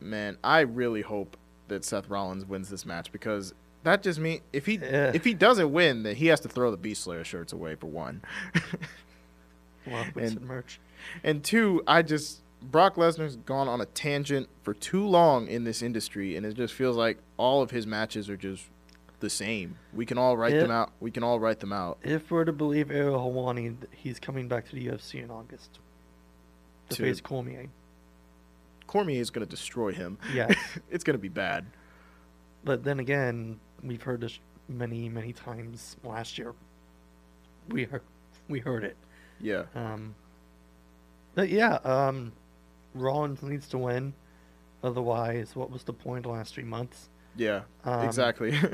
Man, 0.00 0.36
I 0.44 0.60
really 0.60 1.02
hope 1.02 1.36
that 1.68 1.84
Seth 1.84 2.08
Rollins 2.10 2.44
wins 2.44 2.68
this 2.68 2.84
match 2.84 3.10
because 3.10 3.54
that 3.84 4.02
just 4.02 4.18
means 4.18 4.40
if 4.52 4.66
he 4.66 4.74
Yeah. 4.76 5.12
if 5.14 5.24
he 5.24 5.34
doesn't 5.34 5.72
win, 5.72 6.02
then 6.02 6.16
he 6.16 6.26
has 6.26 6.40
to 6.40 6.48
throw 6.48 6.70
the 6.70 6.76
Beast 6.76 7.02
Slayer 7.04 7.24
shirts 7.24 7.52
away 7.52 7.74
for 7.74 7.86
one. 7.86 8.22
Well, 9.86 10.04
And- 10.16 10.40
merch. 10.42 10.80
And 11.24 11.42
two, 11.42 11.82
I 11.86 12.02
just 12.02 12.42
Brock 12.60 12.96
Lesnar's 12.96 13.36
gone 13.36 13.68
on 13.68 13.80
a 13.80 13.86
tangent 13.86 14.48
for 14.62 14.74
too 14.74 15.06
long 15.06 15.46
in 15.46 15.62
this 15.64 15.80
industry, 15.80 16.36
and 16.36 16.44
it 16.44 16.54
just 16.54 16.74
feels 16.74 16.96
like 16.96 17.18
all 17.36 17.62
of 17.62 17.70
his 17.70 17.86
matches 17.86 18.28
are 18.28 18.36
just 18.36 18.64
the 19.20 19.30
same. 19.30 19.78
We 19.94 20.04
can 20.04 20.18
all 20.18 20.36
write 20.36 20.54
them 20.54 20.70
out. 20.70 20.92
We 21.00 21.10
can 21.12 21.22
all 21.22 21.38
write 21.40 21.60
them 21.60 21.72
out. 21.72 21.98
If 22.02 22.30
we're 22.30 22.44
to 22.44 22.52
believe 22.52 22.90
Ariel 22.90 23.18
Helwani, 23.18 23.76
he's 23.92 24.18
coming 24.18 24.48
back 24.48 24.68
to 24.68 24.74
the 24.74 24.86
UFC 24.88 25.22
in 25.22 25.30
August 25.30 25.78
to, 26.90 26.96
To- 26.96 27.02
face 27.04 27.20
Cormier. 27.20 27.68
Cormier 28.88 29.20
is 29.20 29.30
going 29.30 29.46
to 29.46 29.50
destroy 29.50 29.92
him. 29.92 30.18
Yeah, 30.34 30.48
it's 30.90 31.04
going 31.04 31.14
to 31.14 31.22
be 31.22 31.28
bad. 31.28 31.64
But 32.64 32.84
then 32.84 33.00
again, 33.00 33.58
we've 33.82 34.02
heard 34.02 34.20
this 34.20 34.38
many, 34.68 35.08
many 35.08 35.32
times 35.32 35.96
last 36.04 36.38
year. 36.38 36.54
We 37.68 37.84
heard, 37.84 38.02
we 38.48 38.60
heard 38.60 38.84
it. 38.84 38.96
Yeah. 39.40 39.64
Um, 39.74 40.14
but 41.34 41.48
yeah, 41.48 41.74
um, 41.84 42.32
Rollins 42.94 43.42
needs 43.42 43.68
to 43.68 43.78
win. 43.78 44.14
Otherwise, 44.82 45.54
what 45.54 45.70
was 45.70 45.82
the 45.82 45.92
point 45.92 46.24
the 46.24 46.30
last 46.30 46.54
three 46.54 46.64
months? 46.64 47.08
Yeah. 47.36 47.62
Um, 47.84 48.04
exactly. 48.04 48.58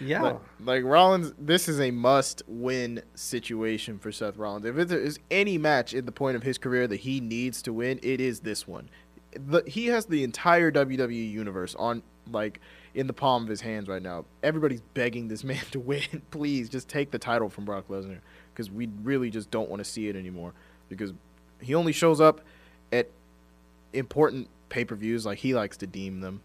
Yeah. 0.00 0.22
Like, 0.22 0.40
like 0.64 0.84
Rollins, 0.84 1.32
this 1.38 1.68
is 1.68 1.80
a 1.80 1.90
must-win 1.90 3.02
situation 3.14 3.98
for 3.98 4.12
Seth 4.12 4.36
Rollins. 4.36 4.64
If 4.64 4.88
there 4.88 5.00
is 5.00 5.18
any 5.30 5.58
match 5.58 5.92
in 5.94 6.06
the 6.06 6.12
point 6.12 6.36
of 6.36 6.42
his 6.42 6.58
career 6.58 6.86
that 6.86 7.00
he 7.00 7.20
needs 7.20 7.62
to 7.62 7.72
win, 7.72 7.98
it 8.02 8.20
is 8.20 8.40
this 8.40 8.66
one. 8.66 8.88
The, 9.32 9.62
he 9.66 9.86
has 9.86 10.06
the 10.06 10.24
entire 10.24 10.70
WWE 10.70 11.30
universe 11.30 11.74
on 11.74 12.02
like 12.30 12.60
in 12.98 13.06
the 13.06 13.12
palm 13.12 13.44
of 13.44 13.48
his 13.48 13.60
hands 13.60 13.86
right 13.88 14.02
now. 14.02 14.24
Everybody's 14.42 14.80
begging 14.92 15.28
this 15.28 15.44
man 15.52 15.62
to 15.70 15.78
win. 15.78 16.02
Please, 16.32 16.68
just 16.68 16.88
take 16.88 17.10
the 17.12 17.18
title 17.18 17.48
from 17.48 17.64
Brock 17.64 17.86
Lesnar 17.88 18.18
because 18.52 18.70
we 18.70 18.88
really 19.02 19.30
just 19.30 19.50
don't 19.50 19.70
want 19.70 19.78
to 19.80 19.84
see 19.84 20.08
it 20.08 20.16
anymore. 20.16 20.52
Because 20.88 21.12
he 21.60 21.74
only 21.74 21.92
shows 21.92 22.20
up 22.20 22.40
at 22.92 23.08
important 23.92 24.48
pay-per-views, 24.68 25.24
like 25.24 25.38
he 25.38 25.54
likes 25.54 25.76
to 25.78 25.86
deem 25.86 26.20
them. 26.20 26.40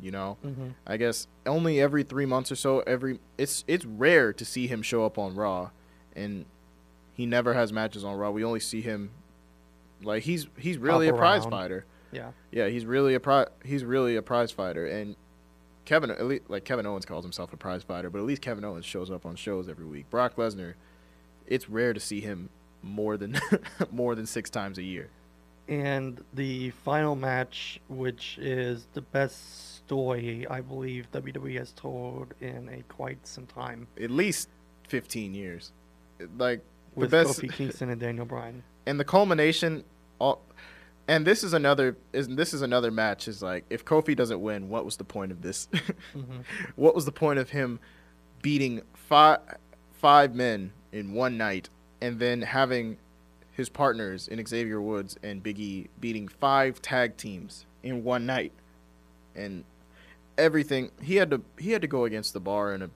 You 0.00 0.10
know, 0.10 0.36
Mhm. 0.44 0.74
I 0.86 0.96
guess 0.96 1.28
only 1.46 1.80
every 1.80 2.02
three 2.02 2.26
months 2.26 2.50
or 2.52 2.56
so. 2.56 2.80
Every 2.80 3.20
it's 3.38 3.64
it's 3.68 3.84
rare 3.86 4.32
to 4.32 4.44
see 4.44 4.66
him 4.66 4.82
show 4.82 5.06
up 5.06 5.18
on 5.18 5.34
Raw, 5.36 5.70
and 6.16 6.44
he 7.14 7.24
never 7.26 7.54
has 7.54 7.72
matches 7.72 8.04
on 8.04 8.16
Raw. 8.16 8.30
We 8.32 8.44
only 8.44 8.58
see 8.60 8.80
him 8.82 9.10
like 10.02 10.24
he's 10.24 10.48
he's 10.58 10.76
really 10.78 11.06
a 11.08 11.12
Hop 11.12 11.18
prize 11.20 11.46
fighter. 11.46 11.86
Yeah. 12.12 12.32
Yeah, 12.50 12.66
he's 12.68 12.84
really 12.84 13.14
a 13.14 13.20
pri- 13.20 13.46
he's 13.64 13.84
really 13.84 14.16
a 14.16 14.22
prize 14.22 14.50
fighter, 14.50 14.84
and 14.84 15.14
Kevin 15.84 16.10
at 16.10 16.24
least, 16.24 16.44
like 16.48 16.64
Kevin 16.64 16.86
Owens 16.86 17.04
calls 17.04 17.24
himself 17.24 17.52
a 17.52 17.56
prize 17.56 17.82
fighter, 17.82 18.10
but 18.10 18.18
at 18.18 18.24
least 18.24 18.42
Kevin 18.42 18.64
Owens 18.64 18.84
shows 18.84 19.10
up 19.10 19.26
on 19.26 19.36
shows 19.36 19.68
every 19.68 19.86
week. 19.86 20.08
Brock 20.10 20.36
Lesnar, 20.36 20.74
it's 21.46 21.68
rare 21.68 21.92
to 21.92 22.00
see 22.00 22.20
him 22.20 22.48
more 22.82 23.16
than 23.16 23.38
more 23.90 24.14
than 24.14 24.26
six 24.26 24.50
times 24.50 24.78
a 24.78 24.82
year. 24.82 25.08
And 25.66 26.22
the 26.34 26.70
final 26.70 27.16
match, 27.16 27.80
which 27.88 28.38
is 28.38 28.86
the 28.92 29.00
best 29.00 29.76
story 29.76 30.46
I 30.48 30.60
believe 30.60 31.10
WWE 31.12 31.58
has 31.58 31.72
told 31.72 32.34
in 32.40 32.68
a 32.68 32.82
quite 32.92 33.26
some 33.26 33.46
time, 33.46 33.86
At 34.00 34.10
least 34.10 34.48
15 34.88 35.34
years. 35.34 35.72
Like 36.38 36.60
with 36.94 37.10
the 37.10 37.24
best 37.24 37.40
Kofi 37.40 37.52
Kingston 37.52 37.90
and 37.90 38.00
Daniel 38.00 38.26
Bryan. 38.26 38.62
and 38.86 39.00
the 39.00 39.04
culmination 39.04 39.84
all 40.18 40.42
and 41.06 41.26
this 41.26 41.44
is 41.44 41.52
another 41.52 41.96
is 42.12 42.28
this 42.28 42.54
is 42.54 42.62
another 42.62 42.90
match 42.90 43.28
is 43.28 43.42
like 43.42 43.64
if 43.70 43.84
Kofi 43.84 44.16
doesn't 44.16 44.40
win, 44.40 44.68
what 44.68 44.84
was 44.84 44.96
the 44.96 45.04
point 45.04 45.32
of 45.32 45.42
this? 45.42 45.68
Mm-hmm. 46.14 46.40
What 46.76 46.94
was 46.94 47.04
the 47.06 47.12
point 47.12 47.40
of 47.40 47.50
him 47.50 47.80
beating 48.40 48.82
five 48.94 49.40
five 49.92 50.34
men 50.34 50.72
in 50.92 51.12
one 51.12 51.36
night 51.36 51.68
and 52.00 52.20
then 52.20 52.42
having 52.42 52.98
his 53.50 53.68
partners 53.68 54.28
in 54.28 54.44
Xavier 54.44 54.80
Woods 54.80 55.18
and 55.22 55.42
Biggie 55.42 55.88
beating 55.98 56.28
five 56.28 56.80
tag 56.80 57.16
teams 57.16 57.66
in 57.82 58.04
one 58.04 58.26
night? 58.26 58.52
And 59.34 59.64
everything 60.38 60.90
he 61.02 61.16
had 61.16 61.30
to 61.30 61.42
he 61.58 61.72
had 61.72 61.82
to 61.82 61.88
go 61.88 62.04
against 62.04 62.32
the 62.32 62.40
bar 62.40 62.72
in 62.72 62.82
a 62.82 62.90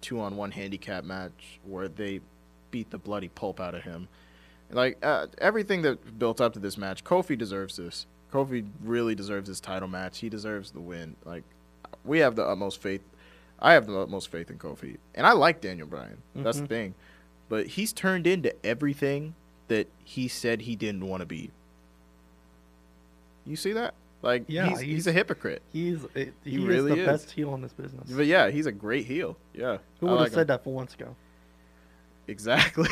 two 0.00 0.20
on 0.20 0.36
one 0.36 0.52
handicap 0.52 1.04
match 1.04 1.60
where 1.64 1.88
they 1.88 2.20
beat 2.70 2.90
the 2.90 2.98
bloody 2.98 3.28
pulp 3.28 3.60
out 3.60 3.74
of 3.74 3.82
him 3.82 4.08
like 4.70 4.98
uh, 5.04 5.26
everything 5.38 5.82
that 5.82 6.18
built 6.18 6.40
up 6.40 6.52
to 6.54 6.58
this 6.58 6.76
match, 6.76 7.04
Kofi 7.04 7.36
deserves 7.38 7.76
this. 7.76 8.06
Kofi 8.32 8.66
really 8.84 9.14
deserves 9.14 9.48
this 9.48 9.60
title 9.60 9.88
match. 9.88 10.18
He 10.18 10.28
deserves 10.28 10.70
the 10.72 10.80
win. 10.80 11.16
Like 11.24 11.44
we 12.04 12.18
have 12.18 12.36
the 12.36 12.44
utmost 12.44 12.80
faith. 12.82 13.00
I 13.60 13.72
have 13.72 13.86
the 13.86 13.98
utmost 13.98 14.30
faith 14.30 14.50
in 14.50 14.58
Kofi, 14.58 14.98
and 15.14 15.26
I 15.26 15.32
like 15.32 15.60
Daniel 15.60 15.86
Bryan. 15.88 16.18
That's 16.36 16.58
the 16.58 16.64
Mhm. 16.64 16.68
thing. 16.68 16.94
But 17.48 17.66
he's 17.68 17.92
turned 17.92 18.26
into 18.26 18.54
everything 18.64 19.34
that 19.68 19.88
he 20.04 20.28
said 20.28 20.62
he 20.62 20.76
didn't 20.76 21.06
want 21.08 21.20
to 21.22 21.26
be. 21.26 21.50
You 23.46 23.56
see 23.56 23.72
that? 23.72 23.94
Like 24.20 24.44
Yeah, 24.48 24.68
he's, 24.68 24.80
he's, 24.80 24.88
he's- 24.88 25.06
a 25.06 25.12
hypocrite. 25.12 25.62
He's 25.72 26.00
he, 26.14 26.30
He 26.44 26.56
is 26.58 26.64
really 26.64 26.94
the 26.94 27.00
is. 27.00 27.06
best 27.06 27.30
heel 27.30 27.54
in 27.54 27.62
this 27.62 27.72
business. 27.72 28.10
But 28.10 28.26
yeah, 28.26 28.50
he's 28.50 28.66
a 28.66 28.72
great 28.72 29.06
heel. 29.06 29.36
Yeah. 29.54 29.78
Who 30.00 30.06
would 30.06 30.10
have 30.12 30.20
like 30.20 30.28
him. 30.28 30.34
said 30.34 30.46
that 30.48 30.64
four 30.64 30.74
months 30.74 30.94
ago? 30.94 31.14
Exactly. 32.28 32.86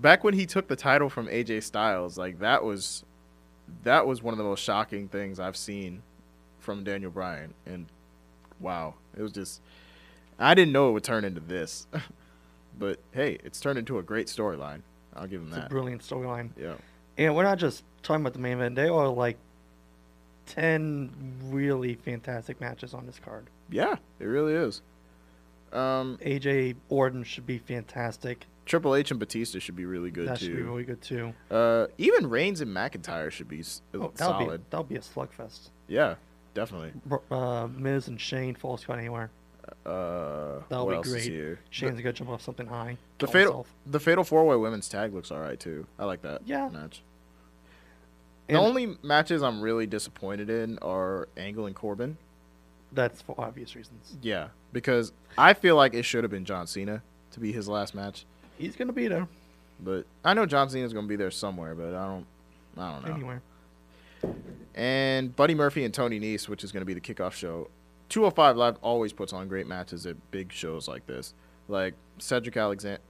Back 0.00 0.24
when 0.24 0.32
he 0.34 0.46
took 0.46 0.68
the 0.68 0.76
title 0.76 1.10
from 1.10 1.26
AJ 1.26 1.62
Styles, 1.64 2.16
like 2.16 2.38
that 2.38 2.64
was 2.64 3.04
that 3.84 4.06
was 4.06 4.22
one 4.22 4.32
of 4.32 4.38
the 4.38 4.44
most 4.44 4.62
shocking 4.62 5.08
things 5.08 5.38
I've 5.38 5.56
seen 5.56 6.02
from 6.58 6.84
Daniel 6.84 7.10
Bryan 7.10 7.52
and 7.66 7.86
wow, 8.60 8.94
it 9.16 9.22
was 9.22 9.32
just 9.32 9.60
I 10.38 10.54
didn't 10.54 10.72
know 10.72 10.88
it 10.88 10.92
would 10.92 11.04
turn 11.04 11.24
into 11.24 11.40
this. 11.40 11.86
but 12.78 12.98
hey, 13.12 13.38
it's 13.44 13.60
turned 13.60 13.78
into 13.78 13.98
a 13.98 14.02
great 14.02 14.28
storyline. 14.28 14.80
I'll 15.14 15.26
give 15.26 15.42
him 15.42 15.48
It's 15.48 15.56
a 15.56 15.60
that. 15.60 15.70
brilliant 15.70 16.02
storyline. 16.02 16.50
Yeah. 16.58 16.74
And 17.18 17.34
we're 17.36 17.42
not 17.42 17.58
just 17.58 17.82
talking 18.02 18.22
about 18.22 18.32
the 18.32 18.38
main 18.38 18.54
event. 18.54 18.76
There 18.76 18.92
are 18.94 19.08
like 19.08 19.36
ten 20.46 21.10
really 21.44 21.94
fantastic 21.94 22.60
matches 22.60 22.94
on 22.94 23.04
this 23.06 23.18
card. 23.22 23.46
Yeah, 23.70 23.96
it 24.18 24.24
really 24.24 24.54
is. 24.54 24.80
Um 25.72 26.18
AJ 26.22 26.76
Orton 26.88 27.22
should 27.24 27.46
be 27.46 27.58
fantastic. 27.58 28.46
Triple 28.66 28.94
H 28.94 29.10
and 29.10 29.18
Batista 29.18 29.58
should 29.58 29.74
be 29.76 29.84
really 29.84 30.10
good 30.10 30.28
that 30.28 30.38
too. 30.38 30.46
should 30.46 30.56
be 30.56 30.62
really 30.62 30.84
good 30.84 31.00
too. 31.02 31.32
Uh, 31.50 31.86
even 31.98 32.28
Reigns 32.30 32.60
and 32.60 32.70
McIntyre 32.74 33.30
should 33.30 33.48
be 33.48 33.60
s- 33.60 33.82
Oh, 33.94 34.12
that'll 34.16 34.38
be 34.38 34.44
solid. 34.44 34.62
that'll 34.70 34.84
be 34.84 34.94
a 34.96 35.00
slugfest. 35.00 35.70
Yeah, 35.88 36.14
definitely. 36.54 36.92
Uh, 37.32 37.66
Miz 37.66 38.06
and 38.06 38.20
Shane 38.20 38.54
falls 38.54 38.84
count 38.84 39.00
anywhere. 39.00 39.30
Uh, 39.84 40.60
That'll 40.68 40.86
what 40.86 40.90
be 40.92 40.96
else 40.96 41.06
is 41.08 41.12
great. 41.14 41.22
here? 41.24 41.60
Shane's 41.70 41.98
gonna 42.00 42.12
jump 42.12 42.30
off 42.30 42.42
something 42.42 42.66
high. 42.66 42.96
The 43.18 43.26
kill 43.26 43.32
fatal, 43.32 43.52
himself. 43.52 43.74
the 43.86 44.00
fatal 44.00 44.24
four 44.24 44.44
way 44.46 44.56
women's 44.56 44.88
tag 44.88 45.14
looks 45.14 45.30
all 45.32 45.40
right 45.40 45.58
too. 45.58 45.86
I 45.98 46.04
like 46.04 46.22
that. 46.22 46.42
Yeah. 46.46 46.68
match. 46.68 47.02
And- 48.48 48.56
the 48.56 48.60
only 48.60 48.96
matches 49.02 49.42
I'm 49.42 49.60
really 49.60 49.86
disappointed 49.86 50.48
in 50.50 50.78
are 50.78 51.28
Angle 51.36 51.66
and 51.66 51.74
Corbin. 51.74 52.16
That's 52.92 53.22
for 53.22 53.34
obvious 53.38 53.76
reasons. 53.76 54.16
Yeah, 54.22 54.48
because 54.72 55.12
I 55.38 55.54
feel 55.54 55.76
like 55.76 55.94
it 55.94 56.02
should 56.04 56.24
have 56.24 56.30
been 56.30 56.44
John 56.44 56.66
Cena 56.66 57.02
to 57.32 57.40
be 57.40 57.52
his 57.52 57.68
last 57.68 57.94
match. 57.94 58.24
He's 58.58 58.76
gonna 58.76 58.92
be 58.92 59.08
there 59.08 59.26
But 59.78 60.04
I 60.24 60.34
know 60.34 60.44
John 60.46 60.68
Cena's 60.68 60.92
gonna 60.92 61.06
be 61.06 61.16
there 61.16 61.30
somewhere, 61.30 61.74
but 61.74 61.94
I 61.94 62.06
don't, 62.06 62.26
I 62.76 62.92
don't 62.92 63.06
know. 63.06 63.14
anywhere. 63.14 63.42
and 64.74 65.34
Buddy 65.34 65.54
Murphy 65.54 65.84
and 65.84 65.92
Tony 65.94 66.20
Nese, 66.20 66.48
which 66.48 66.64
is 66.64 66.72
going 66.72 66.82
to 66.82 66.84
be 66.86 66.94
the 66.94 67.00
kickoff 67.00 67.32
show. 67.32 67.68
205 68.10 68.56
Live 68.56 68.76
always 68.82 69.12
puts 69.12 69.32
on 69.32 69.48
great 69.48 69.66
matches 69.66 70.04
at 70.06 70.16
big 70.30 70.52
shows 70.52 70.88
like 70.88 71.06
this. 71.06 71.32
Like 71.68 71.94
Cedric 72.18 72.56
Alexander. 72.56 73.00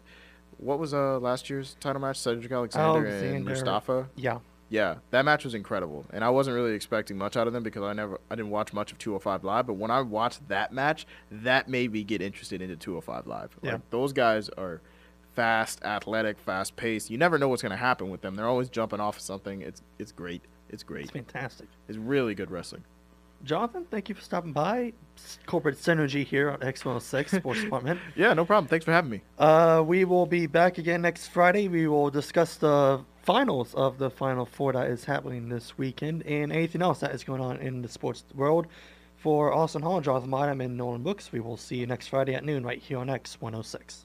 What 0.58 0.78
was 0.78 0.92
uh 0.92 1.18
last 1.18 1.48
year's 1.48 1.76
title 1.80 2.02
match? 2.02 2.18
Cedric 2.18 2.52
Alexander, 2.52 3.06
and 3.06 3.08
Alexander. 3.08 3.50
Mustafa. 3.50 4.08
Yeah. 4.16 4.38
Yeah, 4.70 4.96
that 5.10 5.24
match 5.24 5.44
was 5.44 5.54
incredible, 5.54 6.06
and 6.12 6.24
I 6.24 6.30
wasn't 6.30 6.54
really 6.54 6.74
expecting 6.74 7.18
much 7.18 7.36
out 7.36 7.48
of 7.48 7.52
them 7.52 7.64
because 7.64 7.82
I 7.82 7.92
never, 7.92 8.20
I 8.30 8.36
didn't 8.36 8.50
watch 8.50 8.72
much 8.72 8.92
of 8.92 8.98
205 8.98 9.42
Live. 9.42 9.66
But 9.66 9.74
when 9.74 9.90
I 9.90 10.00
watched 10.00 10.46
that 10.48 10.72
match, 10.72 11.06
that 11.30 11.68
made 11.68 11.92
me 11.92 12.04
get 12.04 12.22
interested 12.22 12.62
into 12.62 12.76
205 12.76 13.26
Live. 13.26 13.58
Yeah. 13.62 13.72
Like 13.72 13.90
those 13.90 14.12
guys 14.12 14.48
are 14.50 14.80
fast, 15.34 15.82
athletic, 15.82 16.38
fast 16.38 16.76
paced. 16.76 17.10
You 17.10 17.18
never 17.18 17.36
know 17.36 17.48
what's 17.48 17.62
going 17.62 17.70
to 17.70 17.76
happen 17.76 18.10
with 18.10 18.20
them. 18.20 18.36
They're 18.36 18.46
always 18.46 18.68
jumping 18.68 19.00
off 19.00 19.16
of 19.16 19.22
something. 19.22 19.60
It's 19.60 19.82
it's 19.98 20.12
great. 20.12 20.42
It's 20.68 20.84
great. 20.84 21.04
It's 21.04 21.10
fantastic. 21.10 21.68
It's 21.88 21.98
really 21.98 22.36
good 22.36 22.50
wrestling. 22.50 22.84
Jonathan, 23.42 23.86
thank 23.90 24.08
you 24.08 24.14
for 24.14 24.20
stopping 24.20 24.52
by. 24.52 24.92
Corporate 25.46 25.78
Synergy 25.78 26.24
here 26.24 26.50
on 26.50 26.58
X106 26.60 27.36
Sports 27.40 27.62
Department. 27.62 27.98
Yeah, 28.14 28.34
no 28.34 28.44
problem. 28.44 28.68
Thanks 28.68 28.84
for 28.84 28.92
having 28.92 29.10
me. 29.10 29.22
Uh, 29.38 29.82
we 29.84 30.04
will 30.04 30.26
be 30.26 30.46
back 30.46 30.78
again 30.78 31.02
next 31.02 31.28
Friday. 31.28 31.68
We 31.68 31.88
will 31.88 32.10
discuss 32.10 32.56
the 32.56 33.02
finals 33.22 33.74
of 33.74 33.98
the 33.98 34.10
Final 34.10 34.46
Four 34.46 34.72
that 34.72 34.88
is 34.88 35.04
happening 35.04 35.48
this 35.48 35.76
weekend 35.76 36.24
and 36.26 36.52
anything 36.52 36.82
else 36.82 37.00
that 37.00 37.14
is 37.14 37.24
going 37.24 37.40
on 37.40 37.58
in 37.58 37.82
the 37.82 37.88
sports 37.88 38.24
world. 38.34 38.66
For 39.16 39.52
Austin 39.52 39.82
Hall, 39.82 40.00
Jonathan 40.00 40.30
Bynum, 40.30 40.60
and 40.62 40.76
Nolan 40.78 41.02
Books, 41.02 41.30
we 41.30 41.40
will 41.40 41.58
see 41.58 41.76
you 41.76 41.86
next 41.86 42.08
Friday 42.08 42.34
at 42.34 42.44
noon 42.44 42.64
right 42.64 42.80
here 42.80 42.98
on 42.98 43.08
X106. 43.08 44.04